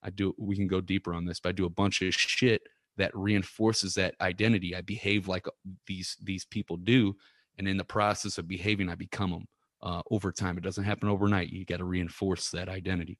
I 0.03 0.10
do 0.10 0.33
we 0.38 0.55
can 0.55 0.67
go 0.67 0.81
deeper 0.81 1.13
on 1.13 1.25
this, 1.25 1.39
but 1.39 1.50
I 1.50 1.53
do 1.53 1.65
a 1.65 1.69
bunch 1.69 2.01
of 2.01 2.13
shit 2.13 2.63
that 2.98 3.15
reinforces 3.15 3.95
that 3.95 4.15
identity. 4.22 4.75
I 4.75 4.81
behave 4.81 5.27
like 5.27 5.48
uh, 5.48 5.51
these 5.88 6.17
these 6.22 6.45
people 6.45 6.77
do, 6.77 7.15
and 7.57 7.67
in 7.67 7.77
the 7.77 7.83
process 7.83 8.38
of 8.38 8.48
behaving, 8.48 8.89
I 8.89 8.95
become 8.95 9.31
them 9.31 9.45
uh, 9.81 10.01
over 10.12 10.31
time. 10.31 10.57
It 10.57 10.63
doesn't 10.63 10.83
happen 10.83 11.10
overnight. 11.10 11.50
You 11.50 11.65
got 11.65 11.77
to 11.77 11.86
reinforce 11.86 12.50
that 12.51 12.69
identity. 12.69 13.17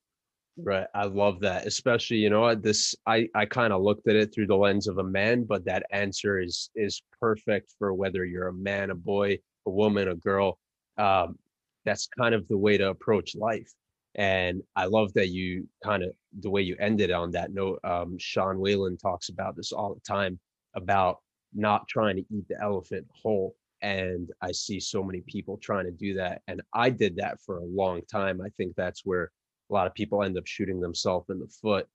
Right. 0.56 0.86
I 0.94 1.06
love 1.06 1.40
that. 1.40 1.66
Especially, 1.66 2.18
you 2.18 2.30
know, 2.30 2.54
this 2.54 2.96
I 3.08 3.28
I 3.34 3.46
kind 3.46 3.74
of 3.74 3.82
looked 3.82 4.08
at 4.08 4.16
it 4.16 4.34
through 4.34 4.48
the 4.48 4.56
lens 4.56 4.88
of 4.88 5.00
a 5.00 5.04
man, 5.04 5.46
but 5.46 5.66
that 5.66 5.86
answer 5.92 6.40
is 6.40 6.70
is 6.76 7.02
perfect 7.20 7.74
for 7.80 7.94
whether 7.94 8.24
you're 8.24 8.50
a 8.50 8.54
man, 8.54 8.92
a 8.92 8.96
boy, 8.96 9.40
a 9.66 9.72
woman, 9.72 10.10
a 10.10 10.16
girl. 10.16 10.60
Um, 10.98 11.40
that's 11.86 12.08
kind 12.08 12.36
of 12.36 12.48
the 12.48 12.58
way 12.58 12.78
to 12.78 12.90
approach 12.90 13.36
life. 13.36 13.74
And 14.16 14.62
I 14.76 14.86
love 14.86 15.12
that 15.14 15.30
you 15.30 15.68
kind 15.84 16.04
of 16.04 16.12
the 16.40 16.50
way 16.50 16.62
you 16.62 16.76
ended 16.80 17.12
on 17.12 17.32
that 17.32 17.54
note. 17.54 17.80
Um, 17.84 18.18
Sean 18.20 18.60
Whalen 18.60 18.98
talks 18.98 19.30
about 19.30 19.56
this 19.56 19.72
all 19.72 19.94
the 19.94 20.02
time 20.02 20.40
about 20.76 21.20
not 21.54 21.88
trying 21.88 22.16
to 22.18 22.26
eat 22.36 22.48
the 22.48 22.62
elephant 22.62 23.08
whole. 23.12 23.56
And 23.82 24.30
I 24.42 24.52
see 24.52 24.80
so 24.80 25.04
many 25.04 25.22
people 25.28 25.58
trying 25.58 25.86
to 25.86 25.92
do 25.92 26.14
that. 26.16 26.42
And 26.48 26.62
I 26.74 26.90
did 26.90 27.16
that 27.18 27.40
for 27.46 27.58
a 27.58 27.66
long 27.66 28.02
time. 28.10 28.42
I 28.42 28.50
think 28.58 28.76
that's 28.76 29.02
where 29.04 29.32
a 29.70 29.74
lot 29.74 29.88
of 29.88 29.94
people 29.94 30.24
end 30.24 30.38
up 30.38 30.48
shooting 30.48 30.80
themselves 30.80 31.30
in 31.30 31.40
the 31.40 31.48
foot. 31.48 31.88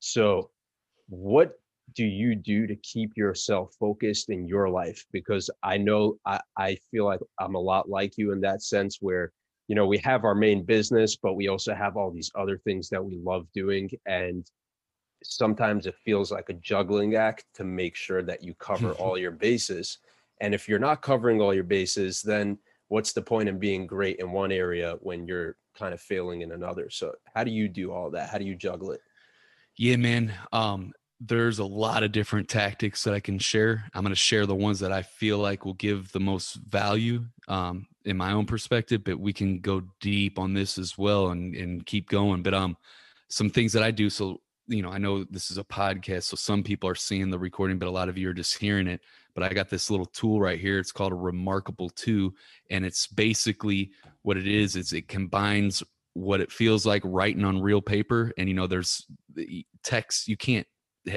So, 0.00 0.50
what 1.08 1.54
do 1.94 2.04
you 2.04 2.34
do 2.34 2.66
to 2.66 2.76
keep 2.76 3.16
yourself 3.16 3.74
focused 3.78 4.30
in 4.30 4.46
your 4.46 4.68
life? 4.68 5.04
Because 5.12 5.50
I 5.62 5.76
know 5.76 6.18
I, 6.24 6.40
I 6.56 6.76
feel 6.90 7.04
like 7.04 7.20
I'm 7.38 7.54
a 7.54 7.60
lot 7.60 7.88
like 7.88 8.16
you 8.16 8.32
in 8.32 8.40
that 8.42 8.62
sense 8.62 8.98
where, 9.00 9.32
you 9.68 9.74
know, 9.74 9.86
we 9.86 9.98
have 9.98 10.24
our 10.24 10.34
main 10.34 10.62
business, 10.62 11.16
but 11.16 11.34
we 11.34 11.48
also 11.48 11.74
have 11.74 11.96
all 11.96 12.10
these 12.10 12.30
other 12.34 12.58
things 12.58 12.88
that 12.90 13.04
we 13.04 13.16
love 13.16 13.46
doing. 13.54 13.90
And 14.06 14.48
sometimes 15.22 15.86
it 15.86 15.94
feels 16.04 16.30
like 16.30 16.50
a 16.50 16.54
juggling 16.54 17.14
act 17.14 17.46
to 17.54 17.64
make 17.64 17.96
sure 17.96 18.22
that 18.22 18.42
you 18.42 18.54
cover 18.54 18.92
all 18.92 19.16
your 19.16 19.30
bases. 19.30 19.98
And 20.40 20.54
if 20.54 20.68
you're 20.68 20.78
not 20.78 21.02
covering 21.02 21.40
all 21.40 21.54
your 21.54 21.64
bases, 21.64 22.20
then 22.20 22.58
what's 22.88 23.12
the 23.12 23.22
point 23.22 23.48
in 23.48 23.58
being 23.58 23.86
great 23.86 24.18
in 24.18 24.32
one 24.32 24.52
area 24.52 24.96
when 25.00 25.26
you're 25.26 25.56
kind 25.76 25.94
of 25.94 26.00
failing 26.00 26.42
in 26.42 26.52
another? 26.52 26.90
So 26.90 27.14
how 27.34 27.44
do 27.44 27.50
you 27.50 27.68
do 27.68 27.92
all 27.92 28.10
that? 28.10 28.28
How 28.28 28.38
do 28.38 28.44
you 28.44 28.54
juggle 28.54 28.90
it? 28.90 29.00
Yeah, 29.76 29.96
man. 29.96 30.32
Um, 30.52 30.92
there's 31.20 31.58
a 31.58 31.64
lot 31.64 32.02
of 32.02 32.12
different 32.12 32.48
tactics 32.48 33.04
that 33.04 33.14
I 33.14 33.20
can 33.20 33.38
share. 33.38 33.84
I'm 33.94 34.02
going 34.02 34.10
to 34.10 34.16
share 34.16 34.44
the 34.44 34.54
ones 34.54 34.80
that 34.80 34.92
I 34.92 35.02
feel 35.02 35.38
like 35.38 35.64
will 35.64 35.74
give 35.74 36.12
the 36.12 36.20
most 36.20 36.56
value 36.56 37.24
um, 37.48 37.86
in 38.04 38.16
my 38.16 38.32
own 38.32 38.46
perspective, 38.46 39.02
but 39.04 39.18
we 39.18 39.32
can 39.32 39.60
go 39.60 39.82
deep 40.00 40.38
on 40.38 40.54
this 40.54 40.78
as 40.78 40.98
well 40.98 41.28
and, 41.28 41.54
and 41.54 41.86
keep 41.86 42.08
going. 42.08 42.42
But 42.42 42.54
um, 42.54 42.76
some 43.28 43.50
things 43.50 43.72
that 43.72 43.82
I 43.82 43.90
do. 43.90 44.10
So, 44.10 44.40
you 44.66 44.82
know, 44.82 44.90
I 44.90 44.98
know 44.98 45.24
this 45.24 45.50
is 45.50 45.58
a 45.58 45.64
podcast, 45.64 46.24
so 46.24 46.36
some 46.36 46.62
people 46.62 46.88
are 46.88 46.94
seeing 46.94 47.30
the 47.30 47.38
recording, 47.38 47.78
but 47.78 47.88
a 47.88 47.90
lot 47.90 48.08
of 48.08 48.18
you 48.18 48.28
are 48.28 48.34
just 48.34 48.58
hearing 48.58 48.86
it. 48.86 49.00
But 49.34 49.42
I 49.42 49.52
got 49.52 49.68
this 49.68 49.90
little 49.90 50.06
tool 50.06 50.40
right 50.40 50.60
here. 50.60 50.78
It's 50.78 50.92
called 50.92 51.12
a 51.12 51.16
Remarkable 51.16 51.90
2. 51.90 52.32
And 52.70 52.84
it's 52.84 53.06
basically 53.06 53.90
what 54.22 54.36
it 54.36 54.46
is, 54.46 54.76
is 54.76 54.92
it 54.92 55.08
combines 55.08 55.82
what 56.12 56.40
it 56.40 56.52
feels 56.52 56.86
like 56.86 57.02
writing 57.04 57.44
on 57.44 57.60
real 57.60 57.82
paper. 57.82 58.32
And, 58.38 58.48
you 58.48 58.54
know, 58.54 58.68
there's 58.68 59.06
text, 59.82 60.28
you 60.28 60.36
can't 60.36 60.66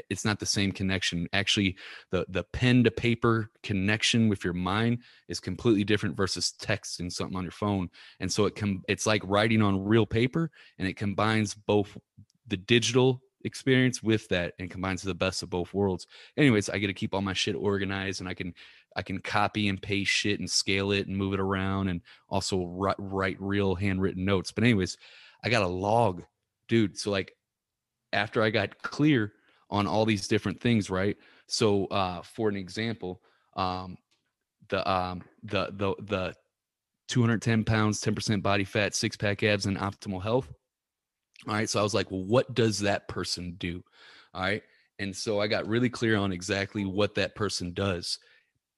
it's 0.09 0.25
not 0.25 0.39
the 0.39 0.45
same 0.45 0.71
connection. 0.71 1.27
Actually 1.33 1.77
the 2.11 2.25
the 2.29 2.43
pen 2.43 2.83
to 2.83 2.91
paper 2.91 3.49
connection 3.63 4.29
with 4.29 4.43
your 4.43 4.53
mind 4.53 4.99
is 5.27 5.39
completely 5.39 5.83
different 5.83 6.15
versus 6.15 6.53
texting 6.61 7.11
something 7.11 7.37
on 7.37 7.43
your 7.43 7.51
phone. 7.51 7.89
And 8.19 8.31
so 8.31 8.45
it 8.45 8.55
can 8.55 8.81
it's 8.87 9.05
like 9.05 9.21
writing 9.25 9.61
on 9.61 9.83
real 9.83 10.05
paper 10.05 10.51
and 10.77 10.87
it 10.87 10.97
combines 10.97 11.53
both 11.53 11.97
the 12.47 12.57
digital 12.57 13.21
experience 13.43 14.03
with 14.03 14.27
that 14.29 14.53
and 14.59 14.69
combines 14.69 15.01
the 15.01 15.13
best 15.13 15.43
of 15.43 15.49
both 15.49 15.73
worlds. 15.73 16.07
Anyways 16.35 16.69
i 16.69 16.77
get 16.77 16.87
to 16.87 16.93
keep 16.93 17.13
all 17.13 17.21
my 17.21 17.33
shit 17.33 17.55
organized 17.55 18.19
and 18.19 18.29
i 18.29 18.33
can 18.33 18.53
i 18.95 19.01
can 19.01 19.19
copy 19.19 19.69
and 19.69 19.81
paste 19.81 20.11
shit 20.11 20.39
and 20.39 20.49
scale 20.49 20.91
it 20.91 21.07
and 21.07 21.15
move 21.15 21.33
it 21.33 21.39
around 21.39 21.87
and 21.87 22.01
also 22.29 22.65
write, 22.65 22.95
write 22.97 23.37
real 23.39 23.75
handwritten 23.75 24.25
notes. 24.25 24.51
But 24.51 24.63
anyways 24.63 24.97
i 25.43 25.49
got 25.49 25.63
a 25.63 25.67
log 25.67 26.23
dude. 26.67 26.97
So 26.97 27.11
like 27.11 27.31
after 28.13 28.41
i 28.41 28.49
got 28.49 28.81
clear 28.81 29.33
on 29.69 29.87
all 29.87 30.05
these 30.05 30.27
different 30.27 30.61
things, 30.61 30.89
right? 30.89 31.17
So, 31.47 31.85
uh, 31.87 32.21
for 32.21 32.49
an 32.49 32.55
example, 32.55 33.21
um, 33.55 33.97
the 34.69 34.89
um, 34.89 35.23
the 35.43 35.67
the 35.71 35.95
the 36.03 36.35
210 37.07 37.63
pounds, 37.63 38.01
10% 38.01 38.43
body 38.43 38.65
fat, 38.65 38.93
six 38.93 39.15
pack 39.15 39.41
abs, 39.43 39.65
and 39.65 39.77
optimal 39.77 40.21
health. 40.21 40.51
All 41.47 41.53
right, 41.53 41.69
so 41.69 41.79
I 41.79 41.83
was 41.83 41.93
like, 41.93 42.11
well, 42.11 42.23
what 42.23 42.53
does 42.53 42.79
that 42.79 43.07
person 43.07 43.55
do? 43.57 43.83
All 44.33 44.41
right, 44.41 44.63
and 44.99 45.15
so 45.15 45.39
I 45.39 45.47
got 45.47 45.67
really 45.67 45.89
clear 45.89 46.17
on 46.17 46.31
exactly 46.31 46.85
what 46.85 47.15
that 47.15 47.35
person 47.35 47.73
does. 47.73 48.19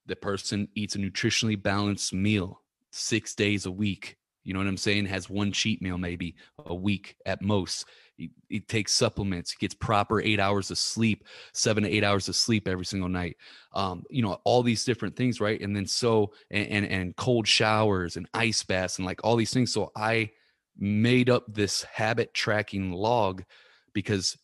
The 0.06 0.16
person 0.16 0.68
eats 0.76 0.96
a 0.96 1.00
nutritionally 1.00 1.62
balanced 1.62 2.14
meal 2.14 2.62
six 2.92 3.36
days 3.36 3.66
a 3.66 3.72
week. 3.72 4.18
You 4.44 4.54
know 4.54 4.60
what 4.60 4.68
I'm 4.68 4.78
saying? 4.78 5.06
Has 5.06 5.30
one 5.30 5.52
cheat 5.52 5.82
meal 5.82 5.98
maybe 5.98 6.36
a 6.66 6.76
week 6.76 7.16
at 7.26 7.42
most. 7.42 7.86
He, 8.16 8.32
he, 8.50 8.60
takes 8.60 8.92
supplements 8.92 9.52
he 9.52 9.58
gets 9.60 9.74
proper 9.74 10.20
eight 10.20 10.42
hours 10.42 10.72
of 10.72 10.78
sleep 10.78 11.24
seven 11.54 11.84
to 11.84 11.90
eight 11.90 12.04
hours 12.04 12.28
of 12.28 12.36
sleep 12.36 12.68
every 12.68 12.86
single 12.86 13.08
night. 13.08 13.38
Um, 13.74 14.04
you 14.10 14.22
know 14.22 14.42
all 14.44 14.62
these 14.62 14.84
different 14.84 15.16
things 15.16 15.40
right? 15.40 15.62
And 15.62 15.74
then 15.74 15.86
so 15.86 16.34
and, 16.52 16.68
and, 16.68 16.86
and 16.86 17.16
cold 17.16 17.48
showers 17.48 18.18
and 18.18 18.28
ice 18.34 18.62
baths 18.64 18.98
and 18.98 19.06
like 19.06 19.22
all 19.24 19.38
these 19.38 19.54
things. 19.54 19.72
So 19.72 19.92
i 19.96 20.32
made 20.80 21.30
up 21.30 21.44
this 21.48 21.84
habit 21.84 22.34
tracking 22.34 22.92
log 22.92 23.44
because 23.94 24.38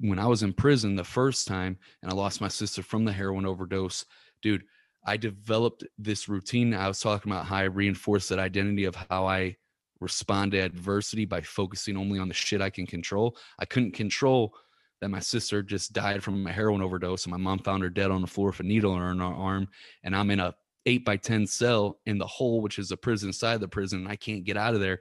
when 0.00 0.18
i 0.18 0.26
was 0.26 0.42
in 0.42 0.52
prison 0.52 0.96
the 0.96 1.04
first 1.04 1.48
time 1.48 1.78
and 2.02 2.12
i 2.12 2.14
lost 2.14 2.40
my 2.42 2.48
sister 2.48 2.82
from 2.82 3.04
the 3.04 3.12
heroin 3.12 3.46
overdose 3.46 4.04
dude 4.42 4.64
i 5.04 5.16
developed 5.16 5.84
this 5.98 6.28
routine 6.28 6.74
i 6.74 6.88
was 6.88 7.00
talking 7.00 7.30
about 7.30 7.46
how 7.46 7.56
i 7.56 7.62
reinforced 7.64 8.28
that 8.28 8.38
identity 8.38 8.84
of 8.84 8.94
how 8.94 9.26
i 9.26 9.56
respond 10.02 10.52
to 10.52 10.58
adversity 10.58 11.24
by 11.24 11.40
focusing 11.40 11.96
only 11.96 12.18
on 12.18 12.28
the 12.28 12.34
shit 12.34 12.60
I 12.60 12.70
can 12.70 12.86
control. 12.86 13.36
I 13.58 13.64
couldn't 13.64 13.92
control 13.92 14.54
that 15.00 15.08
my 15.08 15.20
sister 15.20 15.62
just 15.62 15.92
died 15.92 16.22
from 16.22 16.46
a 16.46 16.52
heroin 16.52 16.82
overdose 16.82 17.24
and 17.24 17.30
my 17.30 17.38
mom 17.38 17.60
found 17.60 17.82
her 17.82 17.90
dead 17.90 18.10
on 18.10 18.20
the 18.20 18.26
floor 18.26 18.48
with 18.48 18.60
a 18.60 18.64
needle 18.64 18.94
in 18.94 19.18
her 19.18 19.24
arm 19.24 19.68
and 20.02 20.14
I'm 20.14 20.30
in 20.30 20.40
a 20.40 20.54
8 20.84 21.04
by 21.04 21.16
10 21.16 21.46
cell 21.46 22.00
in 22.06 22.18
the 22.18 22.26
hole 22.26 22.60
which 22.60 22.78
is 22.78 22.90
a 22.90 22.96
prison 22.96 23.28
inside 23.28 23.60
the 23.60 23.68
prison 23.68 24.00
and 24.00 24.08
I 24.08 24.16
can't 24.16 24.44
get 24.44 24.56
out 24.56 24.74
of 24.74 24.80
there. 24.80 25.00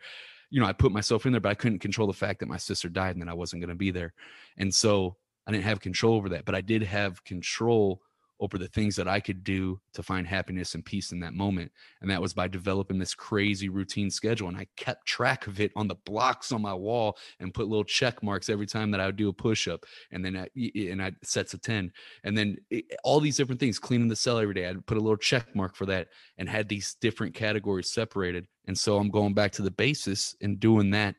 You 0.49 0.61
know, 0.61 0.67
I 0.67 0.73
put 0.73 0.91
myself 0.91 1.25
in 1.25 1.31
there 1.31 1.41
but 1.41 1.49
I 1.49 1.55
couldn't 1.55 1.79
control 1.79 2.07
the 2.07 2.13
fact 2.13 2.39
that 2.39 2.49
my 2.49 2.57
sister 2.57 2.87
died 2.87 3.15
and 3.15 3.21
that 3.21 3.29
I 3.29 3.35
wasn't 3.35 3.61
going 3.61 3.69
to 3.69 3.75
be 3.75 3.91
there. 3.91 4.13
And 4.57 4.73
so 4.73 5.17
I 5.47 5.51
didn't 5.51 5.65
have 5.65 5.79
control 5.79 6.15
over 6.15 6.29
that, 6.29 6.45
but 6.45 6.55
I 6.55 6.61
did 6.61 6.83
have 6.83 7.23
control 7.23 8.01
over 8.41 8.57
the 8.57 8.67
things 8.67 8.95
that 8.95 9.07
I 9.07 9.19
could 9.19 9.43
do 9.43 9.79
to 9.93 10.01
find 10.01 10.25
happiness 10.25 10.73
and 10.73 10.83
peace 10.83 11.11
in 11.11 11.19
that 11.19 11.35
moment. 11.35 11.71
And 12.01 12.09
that 12.09 12.21
was 12.21 12.33
by 12.33 12.47
developing 12.47 12.97
this 12.97 13.13
crazy 13.13 13.69
routine 13.69 14.09
schedule. 14.09 14.47
And 14.47 14.57
I 14.57 14.65
kept 14.75 15.05
track 15.05 15.45
of 15.45 15.61
it 15.61 15.71
on 15.75 15.87
the 15.87 15.95
blocks 16.05 16.51
on 16.51 16.63
my 16.63 16.73
wall 16.73 17.17
and 17.39 17.53
put 17.53 17.67
little 17.67 17.83
check 17.83 18.23
marks 18.23 18.49
every 18.49 18.65
time 18.65 18.89
that 18.91 18.99
I 18.99 19.05
would 19.05 19.15
do 19.15 19.29
a 19.29 19.33
push 19.33 19.67
up. 19.67 19.85
And 20.11 20.25
then 20.25 20.35
I, 20.35 20.47
and 20.75 21.01
I 21.01 21.11
sets 21.23 21.53
of 21.53 21.61
10. 21.61 21.91
And 22.23 22.35
then 22.35 22.57
it, 22.71 22.85
all 23.03 23.19
these 23.19 23.37
different 23.37 23.59
things, 23.59 23.77
cleaning 23.77 24.07
the 24.07 24.15
cell 24.15 24.39
every 24.39 24.55
day, 24.55 24.67
I'd 24.67 24.85
put 24.87 24.97
a 24.97 25.01
little 25.01 25.17
check 25.17 25.55
mark 25.55 25.75
for 25.75 25.85
that 25.85 26.07
and 26.39 26.49
had 26.49 26.67
these 26.67 26.95
different 26.99 27.35
categories 27.35 27.93
separated. 27.93 28.47
And 28.65 28.77
so 28.77 28.97
I'm 28.97 29.11
going 29.11 29.35
back 29.35 29.51
to 29.53 29.61
the 29.61 29.71
basis 29.71 30.35
and 30.41 30.59
doing 30.59 30.89
that 30.91 31.15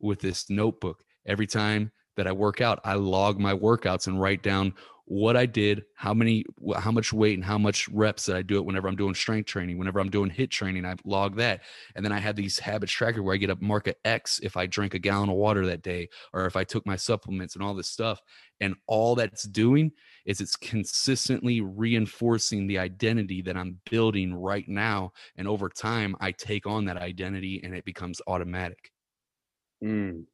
with 0.00 0.20
this 0.20 0.50
notebook. 0.50 1.04
Every 1.24 1.46
time 1.46 1.92
that 2.18 2.26
I 2.26 2.32
work 2.32 2.60
out, 2.60 2.80
I 2.84 2.94
log 2.94 3.40
my 3.40 3.54
workouts 3.54 4.06
and 4.06 4.20
write 4.20 4.42
down 4.42 4.74
what 5.06 5.38
I 5.38 5.46
did, 5.46 5.84
how 5.94 6.12
many, 6.12 6.44
how 6.76 6.90
much 6.90 7.14
weight 7.14 7.38
and 7.38 7.44
how 7.44 7.56
much 7.56 7.88
reps 7.88 8.26
that 8.26 8.36
I 8.36 8.42
do 8.42 8.56
it 8.58 8.66
whenever 8.66 8.88
I'm 8.88 8.96
doing 8.96 9.14
strength 9.14 9.46
training, 9.46 9.78
whenever 9.78 10.00
I'm 10.00 10.10
doing 10.10 10.30
HIIT 10.30 10.50
training, 10.50 10.84
I 10.84 10.96
log 11.06 11.36
that. 11.36 11.62
And 11.96 12.04
then 12.04 12.12
I 12.12 12.18
have 12.18 12.36
these 12.36 12.58
habits 12.58 12.92
tracker 12.92 13.22
where 13.22 13.34
I 13.34 13.38
get 13.38 13.48
a 13.48 13.56
mark 13.56 13.88
at 13.88 13.96
X 14.04 14.38
if 14.42 14.58
I 14.58 14.66
drink 14.66 14.92
a 14.92 14.98
gallon 14.98 15.30
of 15.30 15.36
water 15.36 15.64
that 15.64 15.80
day, 15.80 16.10
or 16.34 16.44
if 16.44 16.56
I 16.56 16.64
took 16.64 16.84
my 16.84 16.96
supplements 16.96 17.54
and 17.54 17.64
all 17.64 17.72
this 17.72 17.88
stuff. 17.88 18.20
And 18.60 18.74
all 18.86 19.14
that's 19.14 19.44
doing 19.44 19.92
is 20.26 20.42
it's 20.42 20.56
consistently 20.56 21.62
reinforcing 21.62 22.66
the 22.66 22.78
identity 22.78 23.40
that 23.42 23.56
I'm 23.56 23.78
building 23.90 24.34
right 24.34 24.68
now. 24.68 25.12
And 25.36 25.48
over 25.48 25.70
time, 25.70 26.16
I 26.20 26.32
take 26.32 26.66
on 26.66 26.84
that 26.84 26.98
identity 26.98 27.62
and 27.64 27.74
it 27.74 27.86
becomes 27.86 28.20
automatic. 28.26 28.90
Mm, 29.82 30.24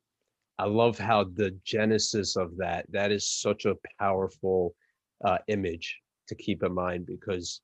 I 0.59 0.67
love 0.67 0.99
how 0.99 1.25
the 1.25 1.51
genesis 1.65 2.37
of 2.37 2.57
that, 2.59 2.87
that 2.91 3.11
is 3.11 3.29
such 3.29 3.65
a 3.65 3.77
powerful 3.99 4.75
uh, 5.25 5.39
image 5.49 6.01
to 6.29 6.35
keep 6.35 6.63
in 6.63 6.73
mind 6.73 7.07
because 7.07 7.61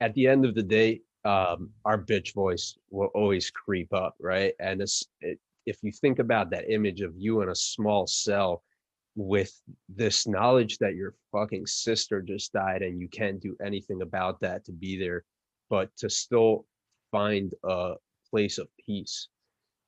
at 0.00 0.14
the 0.14 0.26
end 0.26 0.44
of 0.44 0.54
the 0.54 0.62
day, 0.62 1.02
um, 1.24 1.70
our 1.84 1.98
bitch 1.98 2.34
voice 2.34 2.76
will 2.90 3.08
always 3.14 3.50
creep 3.50 3.92
up, 3.92 4.14
right? 4.20 4.54
And 4.60 4.80
it, 5.20 5.38
if 5.66 5.82
you 5.82 5.92
think 5.92 6.18
about 6.18 6.50
that 6.50 6.70
image 6.70 7.00
of 7.00 7.14
you 7.16 7.42
in 7.42 7.48
a 7.48 7.54
small 7.54 8.06
cell 8.06 8.62
with 9.16 9.52
this 9.88 10.26
knowledge 10.26 10.78
that 10.78 10.94
your 10.94 11.14
fucking 11.32 11.66
sister 11.66 12.22
just 12.22 12.52
died 12.52 12.82
and 12.82 13.00
you 13.00 13.08
can't 13.08 13.40
do 13.40 13.56
anything 13.64 14.02
about 14.02 14.40
that 14.40 14.64
to 14.66 14.72
be 14.72 14.98
there, 14.98 15.24
but 15.68 15.90
to 15.96 16.08
still 16.08 16.66
find 17.10 17.52
a 17.64 17.94
place 18.30 18.58
of 18.58 18.68
peace 18.84 19.28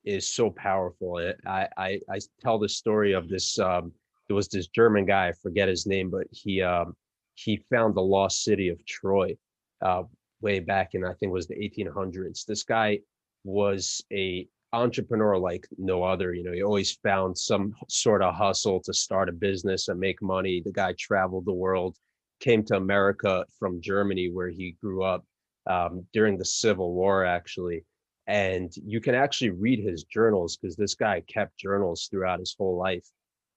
is 0.03 0.33
so 0.33 0.49
powerful. 0.49 1.19
I, 1.45 1.67
I, 1.77 1.99
I 2.09 2.19
tell 2.41 2.59
the 2.59 2.69
story 2.69 3.13
of 3.13 3.29
this. 3.29 3.59
Um, 3.59 3.91
there 4.27 4.35
was 4.35 4.47
this 4.47 4.67
German 4.67 5.05
guy, 5.05 5.29
I 5.29 5.33
forget 5.33 5.67
his 5.67 5.85
name, 5.87 6.09
but 6.09 6.27
he 6.31 6.61
um, 6.61 6.95
he 7.35 7.63
found 7.71 7.95
the 7.95 8.01
lost 8.01 8.43
city 8.43 8.69
of 8.69 8.85
Troy 8.85 9.35
uh, 9.81 10.03
way 10.41 10.59
back 10.59 10.93
in 10.93 11.03
I 11.03 11.09
think 11.13 11.29
it 11.29 11.33
was 11.33 11.47
the 11.47 11.55
1800s. 11.55 12.45
This 12.45 12.63
guy 12.63 12.99
was 13.43 14.03
a 14.11 14.47
entrepreneur 14.73 15.37
like 15.37 15.67
no 15.77 16.03
other. 16.03 16.33
You 16.33 16.43
know, 16.43 16.51
he 16.51 16.63
always 16.63 16.93
found 17.03 17.37
some 17.37 17.73
sort 17.87 18.21
of 18.21 18.35
hustle 18.35 18.81
to 18.83 18.93
start 18.93 19.29
a 19.29 19.33
business 19.33 19.87
and 19.87 19.99
make 19.99 20.21
money. 20.21 20.61
The 20.63 20.71
guy 20.71 20.93
traveled 20.97 21.45
the 21.45 21.53
world, 21.53 21.97
came 22.39 22.63
to 22.65 22.77
America 22.77 23.45
from 23.57 23.81
Germany, 23.81 24.29
where 24.31 24.49
he 24.49 24.77
grew 24.81 25.03
up 25.03 25.25
um, 25.67 26.05
during 26.13 26.37
the 26.37 26.45
Civil 26.45 26.93
War, 26.93 27.25
actually. 27.25 27.83
And 28.29 28.71
you 28.85 29.01
can 29.01 29.15
actually 29.15 29.49
read 29.49 29.79
his 29.79 30.03
journals 30.03 30.55
because 30.55 30.75
this 30.75 30.93
guy 30.93 31.21
kept 31.21 31.57
journals 31.57 32.07
throughout 32.11 32.39
his 32.39 32.55
whole 32.55 32.77
life. 32.77 33.07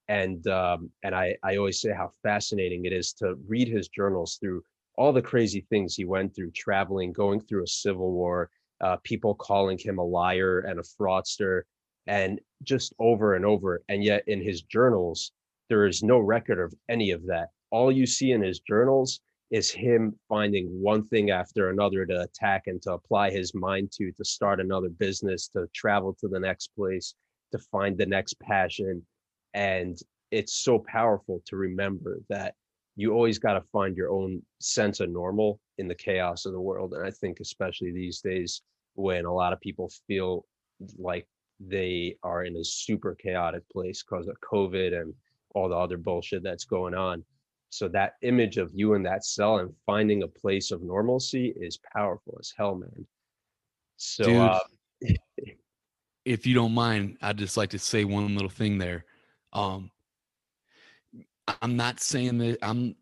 And 0.08 0.46
um, 0.46 0.90
and 1.02 1.14
I, 1.14 1.36
I 1.42 1.56
always 1.56 1.78
say 1.78 1.92
how 1.92 2.10
fascinating 2.22 2.86
it 2.86 2.92
is 2.92 3.12
to 3.14 3.34
read 3.46 3.68
his 3.68 3.88
journals 3.88 4.38
through 4.40 4.64
all 4.96 5.12
the 5.12 5.20
crazy 5.20 5.66
things 5.68 5.94
he 5.94 6.06
went 6.06 6.34
through, 6.34 6.52
traveling, 6.52 7.12
going 7.12 7.42
through 7.42 7.64
a 7.64 7.68
civil 7.68 8.12
war, 8.12 8.48
uh, 8.80 8.96
people 9.04 9.34
calling 9.34 9.76
him 9.76 9.98
a 9.98 10.04
liar 10.04 10.60
and 10.60 10.80
a 10.80 10.82
fraudster, 10.82 11.62
and 12.06 12.40
just 12.62 12.94
over 12.98 13.34
and 13.34 13.44
over. 13.44 13.82
And 13.90 14.02
yet, 14.02 14.24
in 14.26 14.40
his 14.40 14.62
journals, 14.62 15.32
there 15.68 15.86
is 15.86 16.02
no 16.02 16.18
record 16.18 16.58
of 16.58 16.72
any 16.88 17.10
of 17.10 17.26
that. 17.26 17.50
All 17.70 17.92
you 17.92 18.06
see 18.06 18.32
in 18.32 18.40
his 18.40 18.60
journals 18.60 19.20
is 19.52 19.70
him 19.70 20.18
finding 20.30 20.66
one 20.80 21.06
thing 21.08 21.30
after 21.30 21.68
another 21.68 22.06
to 22.06 22.22
attack 22.22 22.62
and 22.66 22.80
to 22.80 22.94
apply 22.94 23.30
his 23.30 23.54
mind 23.54 23.92
to, 23.92 24.10
to 24.12 24.24
start 24.24 24.60
another 24.60 24.88
business, 24.88 25.46
to 25.46 25.66
travel 25.74 26.16
to 26.18 26.26
the 26.26 26.40
next 26.40 26.68
place, 26.74 27.14
to 27.52 27.58
find 27.70 27.96
the 27.96 28.06
next 28.06 28.40
passion. 28.40 29.06
And 29.52 29.98
it's 30.30 30.64
so 30.64 30.78
powerful 30.78 31.42
to 31.46 31.56
remember 31.56 32.20
that 32.30 32.54
you 32.96 33.12
always 33.12 33.38
got 33.38 33.52
to 33.52 33.62
find 33.72 33.94
your 33.94 34.10
own 34.10 34.40
sense 34.58 35.00
of 35.00 35.10
normal 35.10 35.60
in 35.76 35.86
the 35.86 35.94
chaos 35.94 36.46
of 36.46 36.52
the 36.52 36.60
world. 36.60 36.94
And 36.94 37.06
I 37.06 37.10
think, 37.10 37.38
especially 37.40 37.92
these 37.92 38.22
days, 38.22 38.62
when 38.94 39.26
a 39.26 39.32
lot 39.32 39.52
of 39.52 39.60
people 39.60 39.90
feel 40.06 40.46
like 40.98 41.26
they 41.60 42.16
are 42.22 42.44
in 42.44 42.56
a 42.56 42.64
super 42.64 43.14
chaotic 43.14 43.68
place 43.70 44.02
because 44.02 44.28
of 44.28 44.36
COVID 44.40 44.98
and 44.98 45.12
all 45.54 45.68
the 45.68 45.76
other 45.76 45.98
bullshit 45.98 46.42
that's 46.42 46.64
going 46.64 46.94
on. 46.94 47.22
So 47.72 47.88
that 47.88 48.16
image 48.20 48.58
of 48.58 48.70
you 48.74 48.92
in 48.92 49.02
that 49.04 49.24
cell 49.24 49.60
and 49.60 49.72
finding 49.86 50.24
a 50.24 50.28
place 50.28 50.72
of 50.72 50.82
normalcy 50.82 51.54
is 51.56 51.78
powerful 51.78 52.36
as 52.38 52.52
hell, 52.54 52.74
man. 52.74 53.06
So, 53.96 54.24
Dude, 54.24 54.36
uh, 54.36 54.60
if 56.26 56.46
you 56.46 56.54
don't 56.54 56.74
mind, 56.74 57.16
I'd 57.22 57.38
just 57.38 57.56
like 57.56 57.70
to 57.70 57.78
say 57.78 58.04
one 58.04 58.34
little 58.34 58.50
thing 58.50 58.76
there. 58.76 59.06
Um, 59.54 59.90
I'm 61.62 61.74
not 61.74 62.00
saying 62.00 62.36
that 62.38 62.58
I'm 62.60 62.94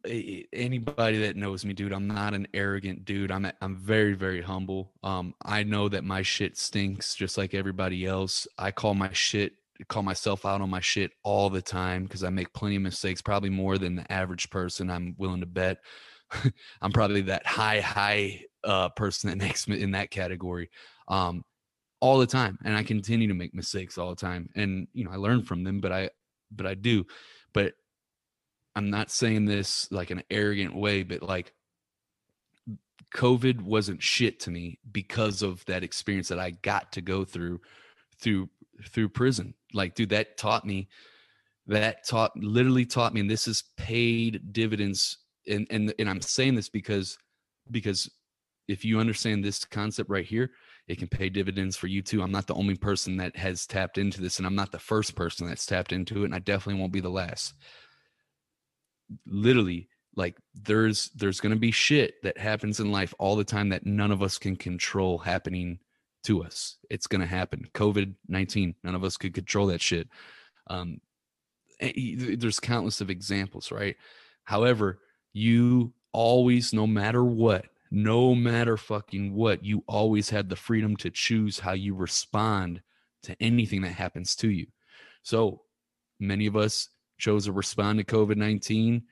anybody 0.53 1.19
that 1.19 1.35
knows 1.35 1.65
me, 1.65 1.73
dude. 1.73 1.93
I'm 1.93 2.07
not 2.07 2.33
an 2.33 2.47
arrogant 2.55 3.05
dude. 3.05 3.33
I'm 3.33 3.51
I'm 3.61 3.77
very 3.77 4.15
very 4.15 4.41
humble. 4.41 4.93
Um, 5.03 5.35
I 5.45 5.65
know 5.65 5.89
that 5.89 6.05
my 6.05 6.23
shit 6.23 6.57
stinks 6.57 7.17
just 7.17 7.37
like 7.37 7.55
everybody 7.55 8.07
else. 8.07 8.47
I 8.57 8.71
call 8.71 8.95
my 8.95 9.13
shit 9.13 9.55
call 9.89 10.03
myself 10.03 10.45
out 10.45 10.61
on 10.61 10.71
my 10.71 10.81
shit 10.81 11.13
all 11.23 11.51
the 11.51 11.63
time 11.63 12.05
because 12.05 12.25
I 12.25 12.31
make 12.31 12.53
plenty 12.53 12.77
of 12.77 12.83
mistakes, 12.83 13.23
probably 13.23 13.51
more 13.51 13.79
than 13.79 13.97
the 13.97 14.11
average 14.13 14.51
person. 14.51 14.91
I'm 14.91 15.15
willing 15.19 15.41
to 15.41 15.47
bet. 15.47 15.79
I'm 16.83 16.93
probably 16.93 17.23
that 17.23 17.47
high 17.47 17.81
high 17.81 18.45
uh, 18.65 18.91
person 18.91 19.31
that 19.31 19.39
makes 19.45 19.69
me 19.69 19.81
in 19.81 19.93
that 19.93 20.11
category. 20.11 20.71
Um, 21.09 21.45
all 22.01 22.19
the 22.19 22.27
time, 22.27 22.59
and 22.65 22.75
I 22.75 22.83
continue 22.83 23.29
to 23.29 23.35
make 23.35 23.55
mistakes 23.55 23.99
all 23.99 24.11
the 24.11 24.17
time, 24.17 24.49
and 24.55 24.89
you 24.95 25.05
know 25.05 25.11
I 25.11 25.17
learn 25.17 25.43
from 25.43 25.65
them, 25.65 25.81
but 25.81 25.93
I 25.93 26.11
but 26.51 26.67
I 26.67 26.75
do. 26.75 27.05
But 27.53 27.75
I'm 28.75 28.91
not 28.91 29.11
saying 29.11 29.45
this 29.45 29.91
like 29.91 30.11
an 30.11 30.23
arrogant 30.31 30.75
way, 30.75 31.03
but 31.03 31.23
like 31.23 31.53
COVID 33.15 33.61
wasn't 33.61 34.03
shit 34.03 34.41
to 34.41 34.51
me 34.51 34.79
because 34.91 35.43
of 35.43 35.65
that 35.67 35.83
experience 35.83 36.29
that 36.29 36.39
I 36.39 36.51
got 36.51 36.93
to 36.93 37.01
go 37.01 37.25
through 37.25 37.61
through 38.21 38.49
through 38.89 39.11
prison. 39.11 39.55
Like, 39.73 39.95
dude, 39.95 40.11
that 40.11 40.37
taught 40.37 40.65
me 40.65 40.89
that 41.67 42.07
taught 42.07 42.37
literally 42.37 42.87
taught 42.87 43.15
me, 43.15 43.21
and 43.21 43.31
this 43.31 43.47
is 43.47 43.65
paid 43.77 44.53
dividends. 44.53 45.19
And 45.49 45.67
and 45.71 45.95
and 45.99 46.09
I'm 46.09 46.21
saying 46.21 46.55
this 46.55 46.69
because 46.69 47.19
because 47.71 48.11
if 48.69 48.85
you 48.85 49.01
understand 49.01 49.45
this 49.45 49.65
concept 49.65 50.11
right 50.11 50.25
here, 50.25 50.51
it 50.87 50.99
can 50.99 51.09
pay 51.09 51.29
dividends 51.29 51.77
for 51.77 51.87
you 51.87 52.03
too. 52.03 52.23
I'm 52.23 52.33
not 52.33 52.47
the 52.47 52.55
only 52.55 52.77
person 52.77 53.17
that 53.19 53.37
has 53.37 53.67
tapped 53.67 53.99
into 53.99 54.21
this, 54.21 54.39
and 54.39 54.47
I'm 54.47 54.55
not 54.55 54.73
the 54.73 54.79
first 54.79 55.15
person 55.15 55.49
that's 55.49 55.67
tapped 55.67 55.93
into 55.93 56.23
it, 56.23 56.27
and 56.27 56.35
I 56.35 56.39
definitely 56.41 56.81
won't 56.81 56.93
be 56.93 57.01
the 57.01 57.09
last 57.09 57.55
literally 59.27 59.89
like 60.17 60.37
there's 60.55 61.11
there's 61.15 61.41
to 61.41 61.57
be 61.57 61.71
shit 61.71 62.15
that 62.23 62.39
happens 62.39 62.81
in 62.81 62.93
life 62.93 63.15
all 63.19 63.37
the 63.37 63.45
time 63.45 63.69
that 63.69 63.87
none 63.87 64.11
of 64.11 64.23
us 64.23 64.39
can 64.39 64.57
control 64.57 65.19
happening 65.19 65.79
to 66.25 66.45
us. 66.45 66.77
It's 66.91 67.07
going 67.07 67.21
to 67.21 67.27
happen 67.27 67.69
covid-19 67.75 68.75
none 68.83 68.95
of 68.95 69.05
us 69.05 69.17
could 69.17 69.35
control 69.35 69.69
that 69.69 69.81
shit. 69.81 70.09
Um 70.69 71.01
there's 71.81 72.61
countless 72.61 73.01
of 73.01 73.11
examples 73.11 73.73
right? 73.73 73.97
However 74.45 75.01
you 75.33 75.93
always 76.13 76.73
no 76.73 76.87
matter 76.87 77.25
what 77.25 77.67
no 77.91 78.35
matter 78.35 78.77
fucking 78.77 79.35
what 79.35 79.65
you 79.65 79.83
always 79.89 80.31
had 80.31 80.49
the 80.49 80.57
freedom 80.57 80.97
to 80.97 81.11
choose 81.11 81.59
how 81.59 81.73
you 81.73 81.95
respond 81.95 82.81
to 83.23 83.37
anything 83.41 83.83
that 83.83 83.93
happens 83.93 84.37
to 84.37 84.49
you. 84.49 84.67
So 85.23 85.63
many 86.19 86.47
of 86.47 86.57
us 86.57 86.89
chose 87.19 87.47
to 87.47 87.53
respond 87.53 87.99
to 87.99 88.05
COVID 88.05 88.37
19 88.37 89.03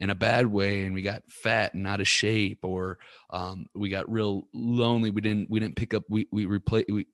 in 0.00 0.10
a 0.10 0.14
bad 0.14 0.46
way 0.46 0.84
and 0.84 0.94
we 0.94 1.02
got 1.02 1.22
fat 1.28 1.74
and 1.74 1.86
out 1.86 2.00
of 2.00 2.08
shape 2.08 2.58
or 2.62 2.98
um, 3.30 3.66
we 3.74 3.88
got 3.88 4.10
real 4.10 4.46
lonely 4.52 5.10
we 5.10 5.20
didn't 5.20 5.48
we 5.50 5.60
didn't 5.60 5.76
pick 5.76 5.94
up 5.94 6.02
we 6.08 6.26
we 6.30 6.46
replaced 6.46 6.90
we, 6.90 7.06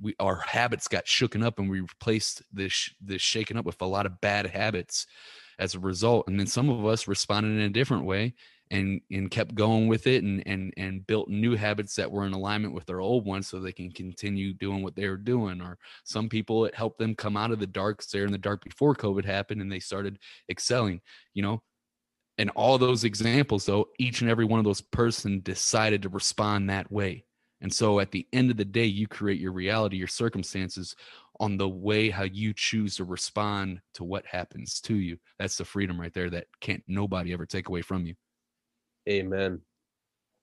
we 0.00 0.14
our 0.18 0.36
habits 0.40 0.88
got 0.88 1.04
shooken 1.04 1.44
up 1.44 1.58
and 1.58 1.68
we 1.68 1.80
replaced 1.80 2.42
this 2.52 2.90
this 3.00 3.22
shaken 3.22 3.56
up 3.56 3.64
with 3.64 3.80
a 3.82 3.86
lot 3.86 4.06
of 4.06 4.20
bad 4.20 4.46
habits 4.46 5.06
as 5.58 5.74
a 5.74 5.80
result 5.80 6.26
and 6.28 6.38
then 6.38 6.46
some 6.46 6.70
of 6.70 6.86
us 6.86 7.08
responded 7.08 7.50
in 7.50 7.60
a 7.60 7.68
different 7.68 8.04
way 8.04 8.34
and 8.70 9.00
and 9.10 9.30
kept 9.30 9.54
going 9.54 9.88
with 9.88 10.06
it 10.06 10.22
and 10.22 10.42
and 10.46 10.72
and 10.76 11.06
built 11.06 11.28
new 11.28 11.56
habits 11.56 11.94
that 11.94 12.10
were 12.10 12.26
in 12.26 12.32
alignment 12.32 12.74
with 12.74 12.86
their 12.86 13.00
old 13.00 13.24
ones 13.24 13.48
so 13.48 13.60
they 13.60 13.72
can 13.72 13.90
continue 13.90 14.52
doing 14.52 14.82
what 14.82 14.94
they 14.94 15.08
were 15.08 15.16
doing 15.16 15.60
or 15.60 15.78
some 16.04 16.28
people 16.28 16.64
it 16.64 16.74
helped 16.74 16.98
them 16.98 17.14
come 17.14 17.36
out 17.36 17.50
of 17.50 17.58
the 17.58 17.66
dark 17.66 18.02
they're 18.06 18.26
in 18.26 18.32
the 18.32 18.38
dark 18.38 18.62
before 18.64 18.94
covid 18.94 19.24
happened 19.24 19.60
and 19.60 19.72
they 19.72 19.80
started 19.80 20.18
excelling 20.50 21.00
you 21.34 21.42
know 21.42 21.62
and 22.38 22.50
all 22.50 22.78
those 22.78 23.04
examples 23.04 23.66
though 23.66 23.88
each 23.98 24.22
and 24.22 24.30
every 24.30 24.44
one 24.44 24.58
of 24.58 24.64
those 24.64 24.80
person 24.80 25.40
decided 25.40 26.02
to 26.02 26.08
respond 26.08 26.70
that 26.70 26.90
way. 26.90 27.24
And 27.60 27.72
so 27.72 27.98
at 27.98 28.12
the 28.12 28.26
end 28.32 28.50
of 28.50 28.56
the 28.56 28.64
day 28.64 28.84
you 28.84 29.08
create 29.08 29.40
your 29.40 29.52
reality 29.52 29.96
your 29.96 30.06
circumstances 30.06 30.94
on 31.40 31.56
the 31.56 31.68
way 31.68 32.10
how 32.10 32.24
you 32.24 32.52
choose 32.54 32.96
to 32.96 33.04
respond 33.04 33.80
to 33.94 34.04
what 34.04 34.26
happens 34.26 34.80
to 34.80 34.96
you. 34.96 35.18
That's 35.38 35.56
the 35.56 35.64
freedom 35.64 36.00
right 36.00 36.14
there 36.14 36.30
that 36.30 36.46
can't 36.60 36.82
nobody 36.86 37.32
ever 37.32 37.46
take 37.46 37.68
away 37.68 37.82
from 37.82 38.06
you. 38.06 38.14
Amen. 39.08 39.60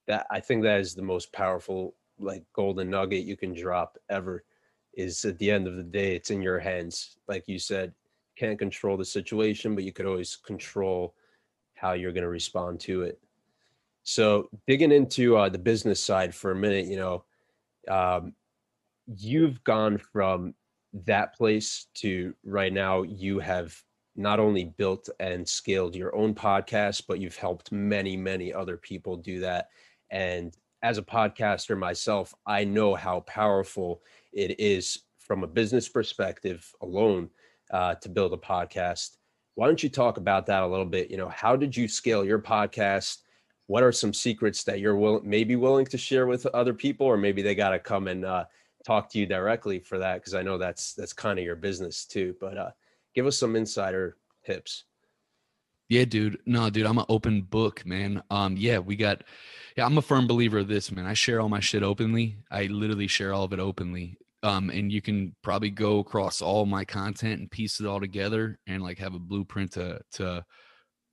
That 0.08 0.28
I 0.30 0.40
think 0.40 0.64
that 0.64 0.80
is 0.80 0.94
the 0.94 1.02
most 1.02 1.32
powerful 1.34 1.96
like 2.18 2.44
golden 2.54 2.90
nugget 2.90 3.26
you 3.26 3.36
can 3.36 3.54
drop 3.54 3.98
ever 4.10 4.44
is 4.94 5.26
at 5.26 5.38
the 5.38 5.52
end 5.52 5.68
of 5.68 5.76
the 5.76 5.84
day 5.84 6.16
it's 6.16 6.32
in 6.32 6.42
your 6.42 6.60
hands. 6.60 7.18
Like 7.28 7.48
you 7.48 7.60
said 7.60 7.94
can't 8.38 8.60
control 8.60 8.98
the 8.98 9.06
situation 9.06 9.76
but 9.76 9.86
you 9.86 9.94
could 9.94 10.06
always 10.06 10.36
control 10.36 11.16
how 11.86 11.94
you're 11.94 12.12
going 12.12 12.24
to 12.24 12.30
respond 12.30 12.80
to 12.80 13.04
it 13.04 13.20
so 14.04 14.50
digging 14.68 14.92
into 14.92 15.38
uh, 15.38 15.50
the 15.50 15.58
business 15.58 16.02
side 16.02 16.34
for 16.34 16.52
a 16.52 16.56
minute 16.56 16.86
you 16.86 16.98
know 16.98 17.24
um, 17.90 18.34
you've 19.06 19.64
gone 19.64 19.98
from 19.98 20.54
that 21.06 21.36
place 21.36 21.88
to 21.94 22.34
right 22.44 22.74
now 22.74 23.04
you 23.04 23.40
have 23.40 23.76
not 24.16 24.40
only 24.40 24.64
built 24.64 25.10
and 25.20 25.48
scaled 25.48 25.96
your 25.96 26.16
own 26.16 26.34
podcast, 26.34 27.04
but 27.08 27.20
you've 27.20 27.36
helped 27.36 27.72
many, 27.72 28.16
many 28.16 28.54
other 28.54 28.78
people 28.78 29.18
do 29.18 29.40
that. 29.42 29.70
And 30.10 30.56
as 30.84 30.98
a 30.98 31.04
podcaster 31.04 31.78
myself, 31.78 32.34
I 32.46 32.64
know 32.64 32.96
how 32.96 33.22
powerful 33.22 34.02
it 34.32 34.60
is 34.60 35.00
from 35.20 35.44
a 35.44 35.48
business 35.48 35.90
perspective 35.90 36.72
alone 36.82 37.30
uh, 37.72 37.96
to 37.96 38.10
build 38.10 38.34
a 38.34 38.38
podcast. 38.38 39.18
Why 39.56 39.68
don't 39.68 39.82
you 39.82 39.90
talk 39.90 40.18
about 40.18 40.46
that 40.48 40.64
a 40.64 40.68
little 40.68 40.86
bit? 40.86 41.10
You 41.10 41.18
know, 41.18 41.30
how 41.30 41.56
did 41.56 41.76
you 41.76 41.88
scale 41.88 42.24
your 42.26 42.40
podcast? 42.40 43.20
What 43.68 43.84
are 43.84 43.92
some 43.92 44.14
secrets 44.14 44.64
that 44.66 44.80
you're 44.80 44.96
will- 44.96 45.22
maybe 45.24 45.56
willing 45.56 45.86
to 45.88 45.98
share 45.98 46.28
with 46.28 46.46
other 46.48 46.74
people, 46.74 47.08
or 47.08 47.18
maybe 47.18 47.42
they 47.42 47.56
got 47.56 47.70
to 47.70 47.80
come 47.80 48.08
and 48.08 48.26
uh, 48.26 48.46
talk 48.86 49.10
to 49.12 49.20
you 49.20 49.26
directly 49.26 49.80
for 49.80 49.98
that? 49.98 50.16
Because 50.16 50.36
I 50.36 50.44
know 50.44 50.58
that's 50.58 50.94
that's 50.94 51.14
kind 51.14 51.40
of 51.40 51.46
your 51.46 51.56
business 51.56 52.06
too. 52.06 52.36
But 52.40 52.58
uh, 52.58 52.72
give 53.16 53.26
us 53.26 53.38
some 53.38 53.56
insider 53.56 54.18
tips. 54.46 54.84
Yeah, 55.88 56.06
dude. 56.06 56.40
No, 56.46 56.70
dude, 56.70 56.88
I'm 56.88 56.98
an 56.98 57.06
open 57.10 57.44
book, 57.44 57.86
man. 57.86 58.24
Um, 58.30 58.58
yeah, 58.58 58.80
we 58.80 58.96
got 58.96 59.24
yeah, 59.78 59.86
I'm 59.86 59.98
a 59.98 60.02
firm 60.02 60.28
believer 60.28 60.60
of 60.60 60.68
this, 60.68 60.92
man. 60.92 61.06
I 61.06 61.14
share 61.14 61.40
all 61.40 61.50
my 61.50 61.60
shit 61.60 61.84
openly. 61.84 62.38
I 62.52 62.64
literally 62.66 63.08
share 63.08 63.34
all 63.34 63.44
of 63.44 63.54
it 63.54 63.60
openly. 63.60 64.18
Um, 64.46 64.70
and 64.70 64.92
you 64.92 65.02
can 65.02 65.36
probably 65.42 65.72
go 65.72 66.00
across 66.00 66.42
all 66.42 66.68
my 66.68 66.86
content 66.86 67.40
and 67.40 67.50
piece 67.50 67.80
it 67.80 67.88
all 67.88 68.00
together 68.00 68.60
and 68.68 68.84
like 68.84 69.00
have 69.00 69.16
a 69.16 69.20
blueprint 69.20 69.72
to 69.74 70.00
to 70.14 70.46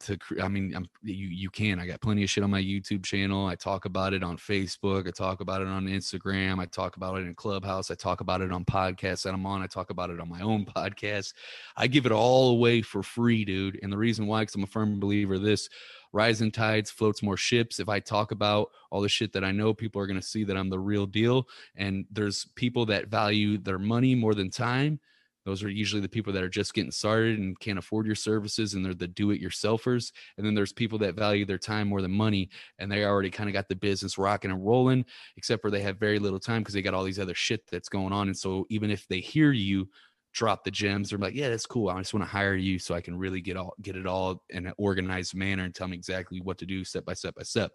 to 0.02 0.18
i 0.42 0.48
mean 0.48 0.74
I'm, 0.74 0.86
you 1.02 1.28
you 1.28 1.48
can 1.48 1.78
i 1.78 1.86
got 1.86 2.00
plenty 2.00 2.24
of 2.24 2.30
shit 2.30 2.44
on 2.44 2.50
my 2.50 2.60
youtube 2.60 3.04
channel. 3.04 3.46
I 3.46 3.54
talk 3.54 3.84
about 3.84 4.12
it 4.12 4.22
on 4.22 4.36
facebook 4.36 5.06
i 5.08 5.10
talk 5.10 5.40
about 5.40 5.62
it 5.62 5.68
on 5.68 5.86
instagram 5.86 6.58
i 6.58 6.66
talk 6.66 6.96
about 6.96 7.18
it 7.18 7.26
in 7.26 7.34
clubhouse 7.34 7.90
i 7.90 7.94
talk 7.94 8.20
about 8.20 8.40
it 8.40 8.52
on 8.52 8.64
podcasts 8.64 9.22
that 9.22 9.34
i'm 9.34 9.46
on 9.46 9.62
i 9.62 9.66
talk 9.66 9.90
about 9.90 10.10
it 10.10 10.20
on 10.20 10.28
my 10.28 10.40
own 10.40 10.64
podcast. 10.76 11.32
I 11.76 11.86
give 11.86 12.06
it 12.06 12.12
all 12.12 12.50
away 12.50 12.82
for 12.82 13.02
free 13.02 13.44
dude 13.44 13.78
and 13.82 13.92
the 13.92 13.98
reason 13.98 14.26
why 14.26 14.42
because 14.42 14.56
i'm 14.56 14.64
a 14.64 14.66
firm 14.66 15.00
believer 15.00 15.38
this 15.38 15.68
rising 16.12 16.50
tides 16.50 16.90
floats 16.90 17.22
more 17.22 17.36
ships 17.36 17.80
if 17.80 17.88
i 17.88 17.98
talk 17.98 18.32
about 18.32 18.70
all 18.90 19.00
the 19.00 19.08
shit 19.08 19.32
that 19.32 19.44
i 19.44 19.50
know 19.50 19.72
people 19.72 20.00
are 20.00 20.06
going 20.06 20.20
to 20.20 20.26
see 20.26 20.44
that 20.44 20.56
i'm 20.56 20.70
the 20.70 20.78
real 20.78 21.06
deal 21.06 21.46
and 21.76 22.04
there's 22.10 22.46
people 22.54 22.86
that 22.86 23.08
value 23.08 23.58
their 23.58 23.78
money 23.78 24.14
more 24.14 24.34
than 24.34 24.50
time 24.50 24.98
those 25.44 25.62
are 25.62 25.68
usually 25.68 26.00
the 26.00 26.08
people 26.08 26.32
that 26.32 26.42
are 26.42 26.48
just 26.48 26.74
getting 26.74 26.90
started 26.90 27.38
and 27.38 27.58
can't 27.58 27.78
afford 27.78 28.06
your 28.06 28.14
services 28.14 28.74
and 28.74 28.84
they're 28.84 28.94
the 28.94 29.08
do 29.08 29.32
it 29.32 29.42
yourselfers. 29.42 30.12
And 30.36 30.46
then 30.46 30.54
there's 30.54 30.72
people 30.72 30.98
that 31.00 31.16
value 31.16 31.44
their 31.44 31.58
time 31.58 31.88
more 31.88 32.00
than 32.00 32.12
money 32.12 32.48
and 32.78 32.90
they 32.90 33.04
already 33.04 33.30
kind 33.30 33.48
of 33.48 33.52
got 33.52 33.68
the 33.68 33.74
business 33.74 34.18
rocking 34.18 34.50
and 34.50 34.64
rolling, 34.64 35.04
except 35.36 35.62
for 35.62 35.70
they 35.70 35.82
have 35.82 35.98
very 35.98 36.18
little 36.18 36.38
time 36.38 36.62
because 36.62 36.74
they 36.74 36.82
got 36.82 36.94
all 36.94 37.04
these 37.04 37.18
other 37.18 37.34
shit 37.34 37.66
that's 37.70 37.88
going 37.88 38.12
on. 38.12 38.28
And 38.28 38.36
so 38.36 38.66
even 38.70 38.90
if 38.90 39.08
they 39.08 39.20
hear 39.20 39.52
you 39.52 39.88
drop 40.32 40.64
the 40.64 40.70
gems, 40.70 41.10
they're 41.10 41.18
like, 41.18 41.34
yeah, 41.34 41.48
that's 41.48 41.66
cool. 41.66 41.88
I 41.88 41.98
just 41.98 42.14
want 42.14 42.24
to 42.24 42.30
hire 42.30 42.54
you 42.54 42.78
so 42.78 42.94
I 42.94 43.00
can 43.00 43.16
really 43.16 43.40
get 43.40 43.56
all 43.56 43.74
get 43.80 43.96
it 43.96 44.06
all 44.06 44.42
in 44.50 44.66
an 44.66 44.72
organized 44.78 45.34
manner 45.34 45.64
and 45.64 45.74
tell 45.74 45.88
me 45.88 45.96
exactly 45.96 46.40
what 46.40 46.58
to 46.58 46.66
do 46.66 46.84
step 46.84 47.04
by 47.04 47.14
step 47.14 47.34
by 47.34 47.42
step. 47.42 47.72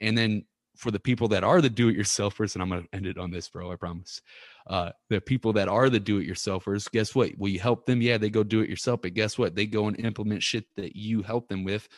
And 0.00 0.16
then 0.16 0.44
for 0.76 0.92
the 0.92 1.00
people 1.00 1.26
that 1.28 1.42
are 1.42 1.60
the 1.60 1.68
do-it-yourselfers, 1.68 2.54
and 2.54 2.62
I'm 2.62 2.68
gonna 2.68 2.84
end 2.92 3.06
it 3.06 3.18
on 3.18 3.32
this, 3.32 3.48
bro. 3.48 3.72
I 3.72 3.76
promise. 3.76 4.22
Uh, 4.66 4.92
the 5.10 5.20
people 5.20 5.54
that 5.54 5.68
are 5.68 5.90
the 5.90 5.98
do-it-yourselfers, 5.98 6.90
guess 6.92 7.16
what? 7.16 7.36
Will 7.36 7.48
you 7.48 7.58
help 7.58 7.84
them? 7.84 8.00
Yeah, 8.00 8.16
they 8.16 8.30
go 8.30 8.44
do 8.44 8.60
it 8.60 8.70
yourself, 8.70 9.02
but 9.02 9.14
guess 9.14 9.36
what? 9.36 9.56
They 9.56 9.66
go 9.66 9.88
and 9.88 9.98
implement 9.98 10.44
shit 10.44 10.66
that 10.76 10.94
you 10.94 11.22
help 11.22 11.48
them 11.48 11.64
with. 11.64 11.88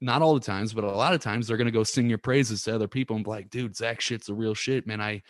Not 0.00 0.22
all 0.22 0.34
the 0.34 0.40
times, 0.40 0.72
but 0.72 0.82
a 0.82 0.90
lot 0.90 1.14
of 1.14 1.20
times 1.20 1.46
they're 1.46 1.56
gonna 1.56 1.70
go 1.70 1.84
sing 1.84 2.08
your 2.08 2.18
praises 2.18 2.64
to 2.64 2.74
other 2.74 2.88
people 2.88 3.14
and 3.14 3.24
be 3.24 3.30
like, 3.30 3.48
"Dude, 3.48 3.76
Zach 3.76 4.00
shit's 4.00 4.28
a 4.28 4.34
real 4.34 4.54
shit, 4.54 4.88
man. 4.88 5.00
I 5.00 5.22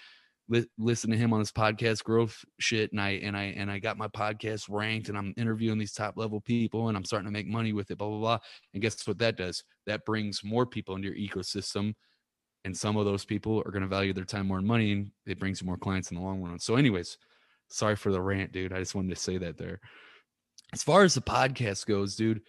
li- 0.51 0.67
listen 0.77 1.11
to 1.11 1.17
him 1.17 1.33
on 1.33 1.39
his 1.39 1.51
podcast 1.53 2.05
growth 2.05 2.45
shit, 2.59 2.93
and 2.93 3.01
I 3.01 3.13
and 3.23 3.35
I 3.35 3.55
and 3.57 3.71
I 3.71 3.79
got 3.79 3.97
my 3.97 4.09
podcast 4.09 4.67
ranked, 4.69 5.09
and 5.09 5.17
I'm 5.17 5.33
interviewing 5.39 5.79
these 5.79 5.95
top 5.95 6.19
level 6.19 6.43
people, 6.43 6.89
and 6.89 6.97
I'm 6.97 7.05
starting 7.05 7.27
to 7.27 7.33
make 7.33 7.47
money 7.47 7.73
with 7.73 7.91
it. 7.91 7.97
Blah 7.97 8.09
blah 8.09 8.19
blah. 8.19 8.39
And 8.75 8.83
guess 8.83 9.07
what 9.07 9.19
that 9.21 9.39
does? 9.39 9.65
That 9.87 10.05
brings 10.05 10.45
more 10.45 10.67
people 10.67 10.95
into 10.97 11.09
your 11.09 11.17
ecosystem." 11.17 11.95
and 12.65 12.77
some 12.77 12.97
of 12.97 13.05
those 13.05 13.25
people 13.25 13.63
are 13.65 13.71
going 13.71 13.83
to 13.83 13.89
value 13.89 14.13
their 14.13 14.25
time 14.25 14.47
more 14.47 14.59
and 14.59 14.67
money 14.67 14.93
and 14.93 15.11
it 15.27 15.39
brings 15.39 15.61
you 15.61 15.67
more 15.67 15.77
clients 15.77 16.11
in 16.11 16.17
the 16.17 16.23
long 16.23 16.43
run 16.43 16.59
so 16.59 16.77
anyways 16.77 17.19
sorry 17.69 17.97
for 17.97 18.13
the 18.13 18.21
rant 18.21 18.53
dude 18.53 18.73
i 18.73 18.79
just 18.79 18.95
wanted 18.95 19.15
to 19.15 19.21
say 19.21 19.39
that 19.39 19.57
there 19.57 19.81
as 20.73 20.83
far 20.83 21.03
as 21.03 21.15
the 21.15 21.21
podcast 21.21 21.87
goes 21.87 22.17
dude 22.17 22.43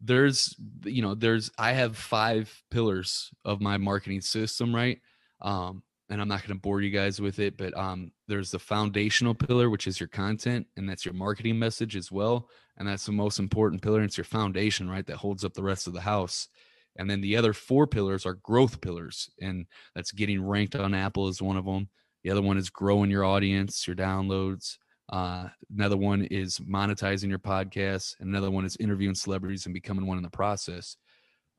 there's 0.00 0.54
you 0.84 1.02
know 1.02 1.14
there's 1.14 1.50
i 1.58 1.72
have 1.72 1.96
five 1.96 2.62
pillars 2.70 3.30
of 3.44 3.60
my 3.60 3.76
marketing 3.76 4.20
system 4.20 4.74
right 4.74 5.00
um 5.40 5.82
and 6.10 6.20
i'm 6.20 6.28
not 6.28 6.40
going 6.42 6.54
to 6.54 6.60
bore 6.60 6.80
you 6.80 6.90
guys 6.90 7.20
with 7.20 7.38
it 7.38 7.56
but 7.56 7.76
um 7.76 8.10
there's 8.28 8.50
the 8.50 8.58
foundational 8.58 9.34
pillar 9.34 9.70
which 9.70 9.86
is 9.86 9.98
your 9.98 10.08
content 10.08 10.66
and 10.76 10.88
that's 10.88 11.04
your 11.04 11.14
marketing 11.14 11.58
message 11.58 11.96
as 11.96 12.12
well 12.12 12.48
and 12.76 12.88
that's 12.88 13.06
the 13.06 13.12
most 13.12 13.38
important 13.38 13.82
pillar 13.82 14.02
it's 14.02 14.16
your 14.16 14.24
foundation 14.24 14.88
right 14.88 15.06
that 15.06 15.16
holds 15.16 15.44
up 15.44 15.54
the 15.54 15.62
rest 15.62 15.86
of 15.86 15.92
the 15.92 16.00
house 16.00 16.48
and 16.96 17.10
then 17.10 17.20
the 17.20 17.36
other 17.36 17.52
four 17.52 17.86
pillars 17.86 18.24
are 18.24 18.34
growth 18.34 18.80
pillars, 18.80 19.28
and 19.40 19.66
that's 19.94 20.12
getting 20.12 20.44
ranked 20.44 20.76
on 20.76 20.94
Apple 20.94 21.28
is 21.28 21.42
one 21.42 21.56
of 21.56 21.64
them. 21.64 21.88
The 22.22 22.30
other 22.30 22.42
one 22.42 22.56
is 22.56 22.70
growing 22.70 23.10
your 23.10 23.24
audience, 23.24 23.86
your 23.86 23.96
downloads. 23.96 24.78
Uh, 25.10 25.48
another 25.76 25.96
one 25.96 26.24
is 26.24 26.58
monetizing 26.60 27.28
your 27.28 27.38
podcast. 27.38 28.14
And 28.20 28.28
another 28.30 28.50
one 28.50 28.64
is 28.64 28.76
interviewing 28.78 29.14
celebrities 29.14 29.66
and 29.66 29.74
becoming 29.74 30.06
one 30.06 30.16
in 30.16 30.22
the 30.22 30.30
process. 30.30 30.96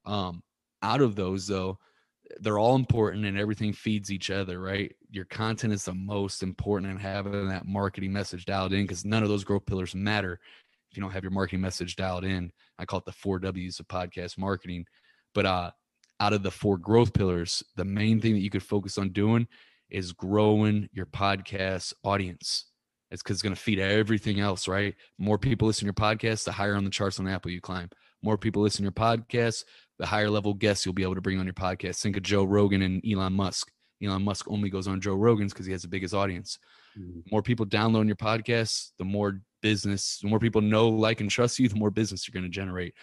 Um, 0.05 0.41
out 0.81 1.01
of 1.01 1.15
those, 1.15 1.45
though, 1.47 1.79
they're 2.39 2.59
all 2.59 2.75
important 2.75 3.25
and 3.25 3.37
everything 3.37 3.73
feeds 3.73 4.11
each 4.11 4.29
other, 4.31 4.59
right? 4.59 4.93
Your 5.11 5.25
content 5.25 5.73
is 5.73 5.85
the 5.85 5.93
most 5.93 6.43
important 6.43 6.91
and 6.91 6.99
having 6.99 7.47
that 7.49 7.65
marketing 7.65 8.11
message 8.11 8.45
dialed 8.45 8.73
in 8.73 8.83
because 8.83 9.05
none 9.05 9.23
of 9.23 9.29
those 9.29 9.43
growth 9.43 9.65
pillars 9.65 9.95
matter 9.95 10.39
if 10.89 10.97
you 10.97 11.01
don't 11.01 11.11
have 11.11 11.23
your 11.23 11.31
marketing 11.31 11.61
message 11.61 11.95
dialed 11.95 12.23
in. 12.25 12.51
I 12.77 12.85
call 12.85 12.99
it 12.99 13.05
the 13.05 13.11
four 13.11 13.39
W's 13.39 13.79
of 13.79 13.87
podcast 13.87 14.37
marketing. 14.37 14.85
But 15.33 15.45
uh, 15.45 15.71
out 16.19 16.33
of 16.33 16.43
the 16.43 16.51
four 16.51 16.77
growth 16.77 17.13
pillars, 17.13 17.63
the 17.75 17.85
main 17.85 18.19
thing 18.21 18.33
that 18.33 18.39
you 18.39 18.49
could 18.49 18.63
focus 18.63 18.97
on 18.97 19.09
doing 19.09 19.47
is 19.89 20.13
growing 20.13 20.89
your 20.93 21.05
podcast 21.05 21.93
audience. 22.03 22.65
It's 23.11 23.21
because 23.21 23.35
it's 23.35 23.43
going 23.43 23.55
to 23.55 23.61
feed 23.61 23.79
everything 23.79 24.39
else, 24.39 24.67
right? 24.67 24.95
More 25.17 25.37
people 25.37 25.67
listen 25.67 25.81
to 25.81 25.85
your 25.85 25.93
podcast, 25.93 26.45
the 26.45 26.51
higher 26.51 26.75
on 26.75 26.83
the 26.83 26.89
charts 26.89 27.19
on 27.19 27.27
Apple 27.27 27.51
you 27.51 27.61
climb. 27.61 27.89
More 28.23 28.37
people 28.37 28.63
listen 28.63 28.79
to 28.79 28.83
your 28.83 28.91
podcast, 28.91 29.63
the 29.99 30.05
higher 30.05 30.29
level 30.29 30.53
guests 30.53 30.85
you'll 30.85 30.93
be 30.93 31.03
able 31.03 31.15
to 31.15 31.21
bring 31.21 31.39
on 31.39 31.45
your 31.45 31.53
podcast. 31.53 32.01
Think 32.01 32.17
of 32.17 32.23
Joe 32.23 32.43
Rogan 32.43 32.81
and 32.81 33.03
Elon 33.09 33.33
Musk. 33.33 33.71
Elon 34.03 34.23
Musk 34.23 34.49
only 34.49 34.69
goes 34.69 34.87
on 34.87 34.99
Joe 34.99 35.15
Rogan's 35.15 35.53
because 35.53 35.65
he 35.65 35.71
has 35.71 35.81
the 35.81 35.87
biggest 35.87 36.13
audience. 36.13 36.59
Mm-hmm. 36.99 37.21
More 37.31 37.41
people 37.41 37.65
downloading 37.65 38.09
your 38.09 38.17
podcast, 38.17 38.91
the 38.97 39.05
more 39.05 39.41
business, 39.61 40.19
the 40.21 40.27
more 40.27 40.39
people 40.39 40.61
know, 40.61 40.89
like, 40.89 41.21
and 41.21 41.31
trust 41.31 41.59
you, 41.59 41.69
the 41.69 41.75
more 41.75 41.91
business 41.91 42.27
you're 42.27 42.39
going 42.39 42.49
to 42.49 42.55
generate. 42.55 42.93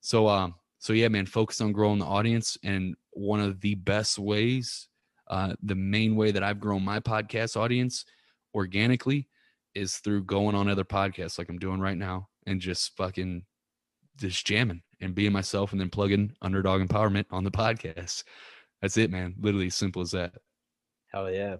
So, 0.00 0.28
um, 0.28 0.54
so 0.78 0.92
yeah 0.92 1.08
man 1.08 1.26
focus 1.26 1.60
on 1.60 1.72
growing 1.72 1.98
the 1.98 2.04
audience 2.04 2.56
and 2.62 2.94
one 3.12 3.40
of 3.40 3.60
the 3.60 3.74
best 3.74 4.18
ways 4.18 4.88
uh, 5.28 5.54
the 5.62 5.74
main 5.74 6.14
way 6.14 6.30
that 6.30 6.42
i've 6.42 6.60
grown 6.60 6.84
my 6.84 7.00
podcast 7.00 7.56
audience 7.56 8.04
organically 8.54 9.28
is 9.74 9.96
through 9.96 10.22
going 10.24 10.54
on 10.54 10.68
other 10.68 10.84
podcasts 10.84 11.38
like 11.38 11.48
i'm 11.48 11.58
doing 11.58 11.80
right 11.80 11.98
now 11.98 12.28
and 12.46 12.60
just 12.60 12.96
fucking 12.96 13.42
just 14.16 14.46
jamming 14.46 14.82
and 15.00 15.14
being 15.14 15.32
myself 15.32 15.72
and 15.72 15.80
then 15.80 15.90
plugging 15.90 16.32
underdog 16.42 16.80
empowerment 16.80 17.26
on 17.30 17.44
the 17.44 17.50
podcast. 17.50 18.24
That's 18.82 18.96
it 18.96 19.10
man. 19.10 19.34
Literally 19.40 19.70
simple 19.70 20.02
as 20.02 20.10
that. 20.12 20.34
Hell 21.12 21.30
yeah. 21.30 21.56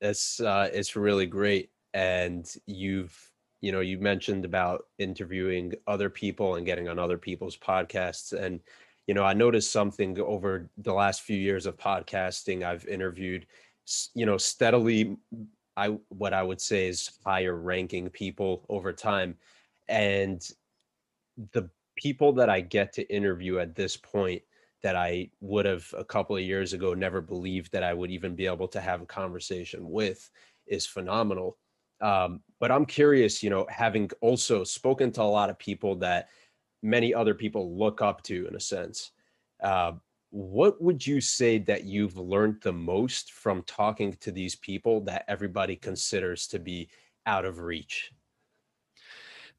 That's 0.00 0.40
uh 0.40 0.68
it's 0.72 0.96
really 0.96 1.26
great. 1.26 1.70
And 1.94 2.46
you've 2.66 3.16
you 3.60 3.72
know 3.72 3.80
you 3.80 3.98
mentioned 3.98 4.44
about 4.44 4.84
interviewing 4.98 5.72
other 5.86 6.10
people 6.10 6.56
and 6.56 6.66
getting 6.66 6.88
on 6.88 6.98
other 6.98 7.18
people's 7.18 7.56
podcasts. 7.56 8.32
And 8.32 8.60
you 9.06 9.14
know 9.14 9.24
i 9.24 9.32
noticed 9.32 9.72
something 9.72 10.20
over 10.20 10.70
the 10.78 10.92
last 10.92 11.22
few 11.22 11.36
years 11.36 11.66
of 11.66 11.76
podcasting 11.76 12.62
i've 12.62 12.86
interviewed 12.86 13.46
you 14.14 14.24
know 14.24 14.38
steadily 14.38 15.16
i 15.76 15.88
what 16.08 16.32
i 16.32 16.42
would 16.42 16.60
say 16.60 16.86
is 16.86 17.10
higher 17.24 17.56
ranking 17.56 18.08
people 18.10 18.64
over 18.68 18.92
time. 18.92 19.36
And 19.88 20.40
the 21.52 21.68
people 22.02 22.32
that 22.32 22.50
i 22.50 22.60
get 22.60 22.92
to 22.92 23.14
interview 23.14 23.58
at 23.58 23.74
this 23.74 23.96
point 23.96 24.42
that 24.82 24.96
i 24.96 25.28
would 25.40 25.66
have 25.66 25.86
a 25.96 26.04
couple 26.04 26.36
of 26.36 26.42
years 26.42 26.72
ago 26.72 26.94
never 26.94 27.20
believed 27.20 27.70
that 27.72 27.82
i 27.82 27.94
would 27.94 28.10
even 28.10 28.34
be 28.34 28.46
able 28.46 28.68
to 28.68 28.80
have 28.80 29.02
a 29.02 29.06
conversation 29.06 29.90
with 29.90 30.30
is 30.66 30.86
phenomenal 30.86 31.56
um, 32.02 32.40
but 32.58 32.72
I'm 32.72 32.84
curious, 32.84 33.42
you 33.42 33.48
know, 33.48 33.64
having 33.70 34.10
also 34.20 34.64
spoken 34.64 35.12
to 35.12 35.22
a 35.22 35.24
lot 35.24 35.50
of 35.50 35.58
people 35.58 35.94
that 35.96 36.28
many 36.82 37.14
other 37.14 37.32
people 37.32 37.78
look 37.78 38.02
up 38.02 38.22
to 38.24 38.46
in 38.48 38.56
a 38.56 38.60
sense. 38.60 39.12
Uh, 39.62 39.92
what 40.30 40.82
would 40.82 41.06
you 41.06 41.20
say 41.20 41.58
that 41.58 41.84
you've 41.84 42.16
learned 42.16 42.60
the 42.62 42.72
most 42.72 43.32
from 43.32 43.62
talking 43.62 44.14
to 44.14 44.32
these 44.32 44.56
people 44.56 45.00
that 45.02 45.24
everybody 45.28 45.76
considers 45.76 46.48
to 46.48 46.58
be 46.58 46.88
out 47.26 47.44
of 47.44 47.60
reach? 47.60 48.10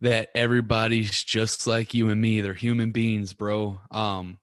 That 0.03 0.29
everybody's 0.35 1.23
just 1.23 1.67
like 1.67 1.93
you 1.93 2.09
and 2.09 2.21
me. 2.21 2.41
They're 2.41 2.53
human 2.53 2.91
beings, 2.91 3.33
bro. 3.33 3.81
Um, 3.91 4.37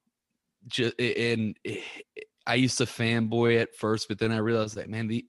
just 0.66 1.00
and 1.00 1.56
I 2.46 2.54
used 2.56 2.78
to 2.78 2.84
fanboy 2.84 3.60
at 3.60 3.74
first, 3.74 4.08
but 4.08 4.18
then 4.18 4.32
I 4.32 4.38
realized 4.38 4.74
that 4.74 4.90
man, 4.90 5.06
the, 5.06 5.24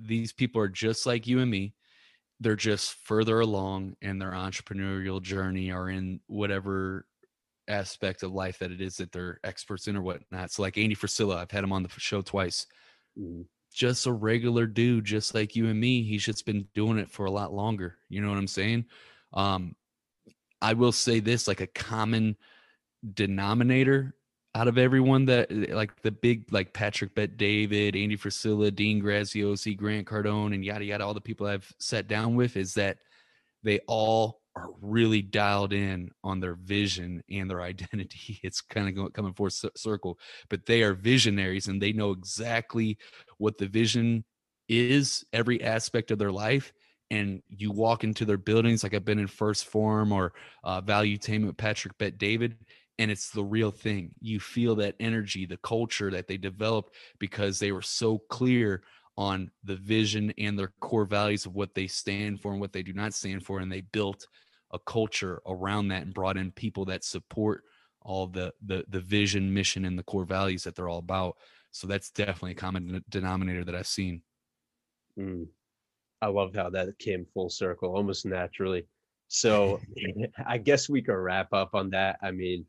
these 0.00 0.32
people 0.32 0.60
are 0.62 0.68
just 0.68 1.04
like 1.06 1.26
you 1.26 1.40
and 1.40 1.50
me 1.50 1.74
they're 2.42 2.56
just 2.56 2.94
further 2.94 3.40
along 3.40 3.96
in 4.02 4.18
their 4.18 4.32
entrepreneurial 4.32 5.22
journey 5.22 5.70
or 5.70 5.88
in 5.88 6.20
whatever 6.26 7.06
aspect 7.68 8.24
of 8.24 8.32
life 8.32 8.58
that 8.58 8.72
it 8.72 8.80
is 8.80 8.96
that 8.96 9.12
they're 9.12 9.38
experts 9.44 9.86
in 9.86 9.96
or 9.96 10.02
whatnot. 10.02 10.50
So 10.50 10.62
like 10.62 10.76
Andy 10.76 10.96
Frisella, 10.96 11.36
I've 11.36 11.52
had 11.52 11.62
him 11.62 11.72
on 11.72 11.84
the 11.84 11.90
show 11.98 12.20
twice. 12.20 12.66
Mm-hmm. 13.18 13.42
Just 13.72 14.06
a 14.06 14.12
regular 14.12 14.66
dude, 14.66 15.04
just 15.04 15.34
like 15.34 15.54
you 15.54 15.68
and 15.68 15.80
me. 15.80 16.02
He's 16.02 16.24
just 16.24 16.44
been 16.44 16.66
doing 16.74 16.98
it 16.98 17.10
for 17.10 17.26
a 17.26 17.30
lot 17.30 17.54
longer. 17.54 17.96
You 18.08 18.20
know 18.20 18.28
what 18.28 18.38
I'm 18.38 18.48
saying? 18.48 18.86
Um, 19.32 19.76
I 20.60 20.74
will 20.74 20.92
say 20.92 21.20
this 21.20 21.48
like 21.48 21.60
a 21.60 21.66
common 21.66 22.36
denominator 23.14 24.14
out 24.54 24.68
of 24.68 24.78
everyone 24.78 25.24
that 25.26 25.50
eh, 25.50 25.74
like 25.74 26.00
the 26.02 26.10
big 26.10 26.52
like 26.52 26.72
Patrick 26.72 27.14
Bet 27.14 27.36
David, 27.36 27.96
Andy 27.96 28.16
Frisella, 28.16 28.74
Dean 28.74 29.02
Graziosi, 29.02 29.76
Grant 29.76 30.06
Cardone, 30.06 30.54
and 30.54 30.64
yada 30.64 30.84
yada, 30.84 31.04
all 31.04 31.14
the 31.14 31.20
people 31.20 31.46
I've 31.46 31.72
sat 31.78 32.08
down 32.08 32.34
with 32.34 32.56
is 32.56 32.74
that 32.74 32.98
they 33.62 33.80
all 33.86 34.40
are 34.54 34.68
really 34.82 35.22
dialed 35.22 35.72
in 35.72 36.10
on 36.22 36.40
their 36.40 36.54
vision 36.54 37.22
and 37.30 37.50
their 37.50 37.62
identity. 37.62 38.38
It's 38.42 38.60
kind 38.60 38.88
of 38.88 38.94
going, 38.94 39.10
coming 39.12 39.32
full 39.32 39.48
circle, 39.50 40.18
but 40.50 40.66
they 40.66 40.82
are 40.82 40.94
visionaries 40.94 41.68
and 41.68 41.80
they 41.80 41.92
know 41.92 42.10
exactly 42.10 42.98
what 43.38 43.58
the 43.58 43.66
vision 43.66 44.24
is, 44.68 45.24
every 45.32 45.62
aspect 45.62 46.10
of 46.10 46.18
their 46.18 46.32
life. 46.32 46.72
And 47.12 47.42
you 47.48 47.70
walk 47.70 48.04
into 48.04 48.24
their 48.24 48.38
buildings, 48.38 48.82
like 48.82 48.94
I've 48.94 49.04
been 49.04 49.18
in 49.18 49.28
1st 49.28 49.66
Phorm 49.66 50.12
or 50.12 50.32
uh, 50.64 50.80
Valuetainment 50.80 51.46
with 51.46 51.58
Patrick 51.58 51.96
Bet 51.98 52.16
David, 52.16 52.56
and 52.98 53.10
it's 53.10 53.30
the 53.30 53.44
real 53.44 53.70
thing. 53.70 54.12
You 54.20 54.40
feel 54.40 54.74
that 54.76 54.96
energy, 54.98 55.44
the 55.44 55.58
culture 55.58 56.10
that 56.10 56.26
they 56.26 56.38
developed 56.38 56.94
because 57.18 57.58
they 57.58 57.70
were 57.70 57.82
so 57.82 58.18
clear 58.30 58.82
on 59.18 59.50
the 59.62 59.76
vision 59.76 60.32
and 60.38 60.58
their 60.58 60.72
core 60.80 61.04
values 61.04 61.44
of 61.44 61.54
what 61.54 61.74
they 61.74 61.86
stand 61.86 62.40
for 62.40 62.52
and 62.52 62.60
what 62.60 62.72
they 62.72 62.82
do 62.82 62.94
not 62.94 63.12
stand 63.12 63.44
for. 63.44 63.58
And 63.60 63.70
they 63.70 63.82
built 63.82 64.26
a 64.72 64.78
culture 64.78 65.42
around 65.46 65.88
that 65.88 66.02
and 66.02 66.14
brought 66.14 66.38
in 66.38 66.50
people 66.50 66.86
that 66.86 67.04
support 67.04 67.64
all 68.00 68.26
the 68.26 68.52
the 68.66 68.84
the 68.88 69.00
vision, 69.00 69.52
mission, 69.52 69.84
and 69.84 69.98
the 69.98 70.02
core 70.02 70.24
values 70.24 70.64
that 70.64 70.74
they're 70.74 70.88
all 70.88 70.98
about. 70.98 71.36
So 71.72 71.86
that's 71.86 72.10
definitely 72.10 72.52
a 72.52 72.56
common 72.56 73.04
denominator 73.08 73.64
that 73.64 73.74
I've 73.74 73.86
seen. 73.86 74.22
Mm. 75.18 75.46
I 76.22 76.28
love 76.28 76.54
how 76.54 76.70
that 76.70 76.98
came 76.98 77.26
full 77.34 77.50
circle, 77.50 77.94
almost 77.94 78.24
naturally. 78.24 78.86
So 79.28 79.80
I 80.46 80.58
guess 80.58 80.88
we 80.88 81.02
could 81.02 81.16
wrap 81.16 81.52
up 81.52 81.74
on 81.74 81.90
that. 81.90 82.18
I 82.22 82.30
mean, 82.30 82.64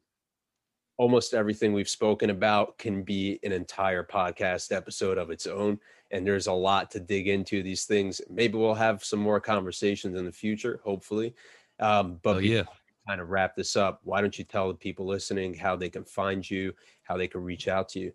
almost 0.97 1.33
everything 1.33 1.71
we've 1.71 1.89
spoken 1.89 2.29
about 2.29 2.77
can 2.77 3.03
be 3.03 3.39
an 3.43 3.51
entire 3.51 4.03
podcast 4.03 4.75
episode 4.75 5.17
of 5.17 5.29
its 5.29 5.47
own. 5.47 5.79
And 6.11 6.27
there's 6.27 6.47
a 6.47 6.53
lot 6.53 6.91
to 6.91 6.99
dig 6.99 7.27
into 7.27 7.63
these 7.63 7.85
things. 7.85 8.21
Maybe 8.29 8.57
we'll 8.57 8.75
have 8.75 9.03
some 9.03 9.19
more 9.19 9.39
conversations 9.39 10.17
in 10.17 10.25
the 10.25 10.31
future, 10.31 10.79
hopefully. 10.83 11.33
Um, 11.79 12.19
but 12.21 12.35
oh, 12.35 12.39
yeah, 12.39 12.63
kind 13.07 13.21
of 13.21 13.29
wrap 13.29 13.55
this 13.55 13.75
up, 13.75 13.99
why 14.03 14.21
don't 14.21 14.37
you 14.37 14.45
tell 14.45 14.67
the 14.67 14.73
people 14.73 15.05
listening 15.05 15.53
how 15.53 15.75
they 15.75 15.89
can 15.89 16.05
find 16.05 16.47
you, 16.49 16.73
how 17.03 17.17
they 17.17 17.27
can 17.27 17.43
reach 17.43 17.67
out 17.67 17.89
to 17.89 17.99
you? 17.99 18.13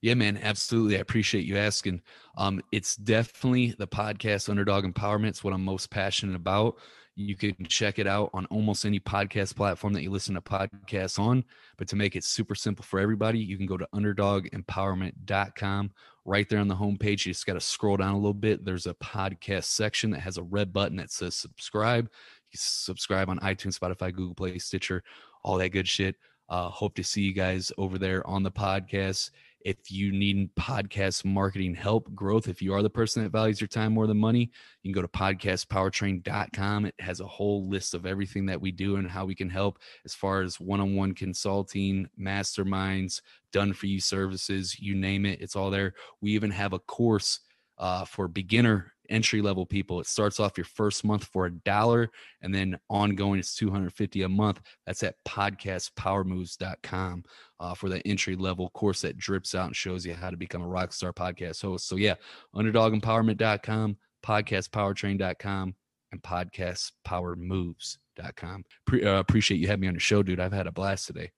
Yeah, 0.00 0.14
man, 0.14 0.38
absolutely. 0.40 0.96
I 0.96 1.00
appreciate 1.00 1.44
you 1.44 1.56
asking. 1.56 2.02
Um, 2.36 2.62
it's 2.70 2.94
definitely 2.94 3.74
the 3.78 3.88
podcast 3.88 4.48
Underdog 4.48 4.84
Empowerment. 4.84 5.28
It's 5.28 5.42
what 5.42 5.52
I'm 5.52 5.64
most 5.64 5.90
passionate 5.90 6.36
about. 6.36 6.78
You 7.16 7.34
can 7.34 7.56
check 7.66 7.98
it 7.98 8.06
out 8.06 8.30
on 8.32 8.46
almost 8.46 8.86
any 8.86 9.00
podcast 9.00 9.56
platform 9.56 9.92
that 9.94 10.04
you 10.04 10.10
listen 10.12 10.36
to 10.36 10.40
podcasts 10.40 11.18
on. 11.18 11.42
But 11.76 11.88
to 11.88 11.96
make 11.96 12.14
it 12.14 12.22
super 12.22 12.54
simple 12.54 12.84
for 12.84 13.00
everybody, 13.00 13.40
you 13.40 13.56
can 13.56 13.66
go 13.66 13.76
to 13.76 13.88
underdogempowerment.com. 13.92 15.90
Right 16.24 16.48
there 16.48 16.60
on 16.60 16.68
the 16.68 16.76
homepage, 16.76 17.26
you 17.26 17.32
just 17.32 17.46
got 17.46 17.54
to 17.54 17.60
scroll 17.60 17.96
down 17.96 18.14
a 18.14 18.18
little 18.18 18.34
bit. 18.34 18.64
There's 18.64 18.86
a 18.86 18.94
podcast 18.94 19.64
section 19.64 20.10
that 20.10 20.20
has 20.20 20.36
a 20.36 20.44
red 20.44 20.72
button 20.72 20.98
that 20.98 21.10
says 21.10 21.34
subscribe. 21.34 22.04
You 22.04 22.56
subscribe 22.56 23.28
on 23.28 23.40
iTunes, 23.40 23.76
Spotify, 23.76 24.14
Google 24.14 24.36
Play, 24.36 24.58
Stitcher, 24.58 25.02
all 25.42 25.58
that 25.58 25.70
good 25.70 25.88
shit. 25.88 26.14
Uh, 26.48 26.68
hope 26.68 26.94
to 26.94 27.02
see 27.02 27.22
you 27.22 27.32
guys 27.32 27.72
over 27.78 27.98
there 27.98 28.24
on 28.26 28.44
the 28.44 28.50
podcast. 28.50 29.30
If 29.60 29.90
you 29.90 30.12
need 30.12 30.54
podcast 30.54 31.24
marketing 31.24 31.74
help, 31.74 32.14
growth, 32.14 32.48
if 32.48 32.62
you 32.62 32.72
are 32.74 32.82
the 32.82 32.90
person 32.90 33.22
that 33.22 33.30
values 33.30 33.60
your 33.60 33.68
time 33.68 33.92
more 33.92 34.06
than 34.06 34.18
money, 34.18 34.50
you 34.82 34.92
can 34.92 34.92
go 34.92 35.02
to 35.02 35.08
podcastpowertrain.com. 35.08 36.86
It 36.86 36.94
has 37.00 37.20
a 37.20 37.26
whole 37.26 37.68
list 37.68 37.94
of 37.94 38.06
everything 38.06 38.46
that 38.46 38.60
we 38.60 38.70
do 38.70 38.96
and 38.96 39.10
how 39.10 39.24
we 39.24 39.34
can 39.34 39.50
help 39.50 39.78
as 40.04 40.14
far 40.14 40.42
as 40.42 40.60
one 40.60 40.80
on 40.80 40.94
one 40.94 41.14
consulting, 41.14 42.08
masterminds, 42.20 43.20
done 43.52 43.72
for 43.72 43.86
you 43.86 44.00
services, 44.00 44.78
you 44.78 44.94
name 44.94 45.26
it, 45.26 45.40
it's 45.40 45.56
all 45.56 45.70
there. 45.70 45.94
We 46.20 46.30
even 46.32 46.50
have 46.50 46.72
a 46.72 46.78
course 46.78 47.40
uh, 47.78 48.04
for 48.04 48.28
beginner 48.28 48.92
entry 49.08 49.42
level 49.42 49.66
people. 49.66 50.00
It 50.00 50.06
starts 50.06 50.40
off 50.40 50.56
your 50.56 50.64
first 50.64 51.04
month 51.04 51.24
for 51.24 51.46
a 51.46 51.50
dollar 51.50 52.10
and 52.42 52.54
then 52.54 52.78
ongoing 52.88 53.38
it's 53.38 53.54
250 53.54 54.22
a 54.22 54.28
month. 54.28 54.60
That's 54.86 55.02
at 55.02 55.16
podcastpowermoves.com 55.26 57.24
uh, 57.60 57.74
for 57.74 57.88
the 57.88 58.06
entry 58.06 58.36
level 58.36 58.70
course 58.70 59.00
that 59.02 59.16
drips 59.16 59.54
out 59.54 59.66
and 59.66 59.76
shows 59.76 60.06
you 60.06 60.14
how 60.14 60.30
to 60.30 60.36
become 60.36 60.62
a 60.62 60.68
rock 60.68 60.92
star 60.92 61.12
podcast 61.12 61.62
host. 61.62 61.88
So 61.88 61.96
yeah, 61.96 62.14
underdogempowerment.com, 62.54 63.96
podcastpowertrain.com 64.24 65.74
and 66.12 66.22
podcastpowermoves.com. 66.22 68.64
Pre- 68.86 69.04
uh, 69.04 69.18
appreciate 69.18 69.58
you 69.58 69.66
having 69.66 69.80
me 69.82 69.88
on 69.88 69.94
the 69.94 70.00
show, 70.00 70.22
dude. 70.22 70.40
I've 70.40 70.52
had 70.52 70.66
a 70.66 70.72
blast 70.72 71.06
today. 71.06 71.30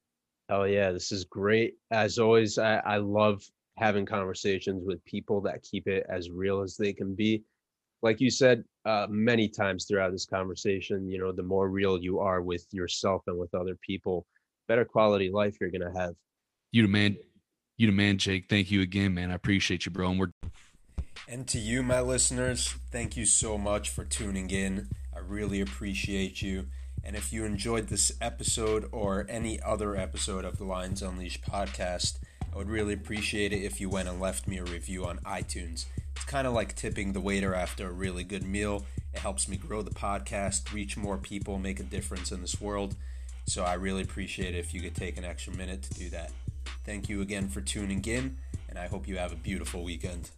Oh 0.48 0.64
yeah, 0.64 0.90
this 0.90 1.12
is 1.12 1.24
great. 1.24 1.74
As 1.92 2.18
always, 2.18 2.58
I, 2.58 2.78
I 2.78 2.96
love 2.96 3.40
having 3.76 4.04
conversations 4.04 4.82
with 4.84 5.04
people 5.04 5.40
that 5.40 5.62
keep 5.62 5.86
it 5.86 6.04
as 6.08 6.28
real 6.30 6.60
as 6.60 6.76
they 6.76 6.92
can 6.92 7.14
be 7.14 7.44
like 8.02 8.20
you 8.20 8.30
said 8.30 8.64
uh, 8.86 9.06
many 9.10 9.48
times 9.48 9.86
throughout 9.86 10.12
this 10.12 10.26
conversation, 10.26 11.08
you 11.08 11.18
know, 11.18 11.32
the 11.32 11.42
more 11.42 11.68
real 11.68 11.98
you 12.00 12.18
are 12.20 12.40
with 12.40 12.66
yourself 12.72 13.22
and 13.26 13.38
with 13.38 13.54
other 13.54 13.76
people, 13.86 14.26
better 14.68 14.84
quality 14.84 15.30
life 15.30 15.56
you're 15.60 15.70
gonna 15.70 15.92
have. 15.96 16.14
You 16.72 16.82
demand, 16.82 17.16
you 17.76 17.86
demand, 17.86 18.20
Jake. 18.20 18.46
Thank 18.48 18.70
you 18.70 18.80
again, 18.80 19.14
man. 19.14 19.30
I 19.30 19.34
appreciate 19.34 19.84
you, 19.86 19.92
bro. 19.92 20.10
And 20.10 20.20
we're 20.20 20.50
and 21.28 21.46
to 21.48 21.58
you, 21.58 21.82
my 21.82 22.00
listeners, 22.00 22.74
thank 22.90 23.16
you 23.16 23.24
so 23.24 23.56
much 23.56 23.90
for 23.90 24.04
tuning 24.04 24.50
in. 24.50 24.88
I 25.14 25.20
really 25.20 25.60
appreciate 25.60 26.42
you. 26.42 26.66
And 27.04 27.16
if 27.16 27.32
you 27.32 27.44
enjoyed 27.44 27.88
this 27.88 28.12
episode 28.20 28.88
or 28.92 29.26
any 29.28 29.60
other 29.62 29.96
episode 29.96 30.44
of 30.44 30.58
the 30.58 30.64
Lions 30.64 31.02
Unleashed 31.02 31.42
podcast, 31.42 32.18
I 32.52 32.58
would 32.58 32.68
really 32.68 32.94
appreciate 32.94 33.52
it 33.52 33.62
if 33.62 33.80
you 33.80 33.88
went 33.88 34.08
and 34.08 34.20
left 34.20 34.48
me 34.48 34.58
a 34.58 34.64
review 34.64 35.06
on 35.06 35.18
iTunes. 35.18 35.86
It's 36.16 36.24
kind 36.24 36.46
of 36.46 36.52
like 36.52 36.74
tipping 36.74 37.12
the 37.12 37.20
waiter 37.20 37.54
after 37.54 37.88
a 37.88 37.92
really 37.92 38.24
good 38.24 38.42
meal. 38.42 38.84
It 39.14 39.20
helps 39.20 39.48
me 39.48 39.56
grow 39.56 39.82
the 39.82 39.90
podcast, 39.90 40.72
reach 40.72 40.96
more 40.96 41.16
people, 41.16 41.58
make 41.58 41.78
a 41.78 41.84
difference 41.84 42.32
in 42.32 42.40
this 42.40 42.60
world. 42.60 42.96
So 43.46 43.64
I 43.64 43.74
really 43.74 44.02
appreciate 44.02 44.54
it 44.54 44.58
if 44.58 44.74
you 44.74 44.80
could 44.80 44.96
take 44.96 45.16
an 45.16 45.24
extra 45.24 45.54
minute 45.54 45.82
to 45.84 45.94
do 45.94 46.10
that. 46.10 46.32
Thank 46.84 47.08
you 47.08 47.20
again 47.20 47.48
for 47.48 47.60
tuning 47.60 48.04
in, 48.04 48.38
and 48.68 48.78
I 48.78 48.88
hope 48.88 49.06
you 49.06 49.16
have 49.16 49.32
a 49.32 49.36
beautiful 49.36 49.84
weekend. 49.84 50.30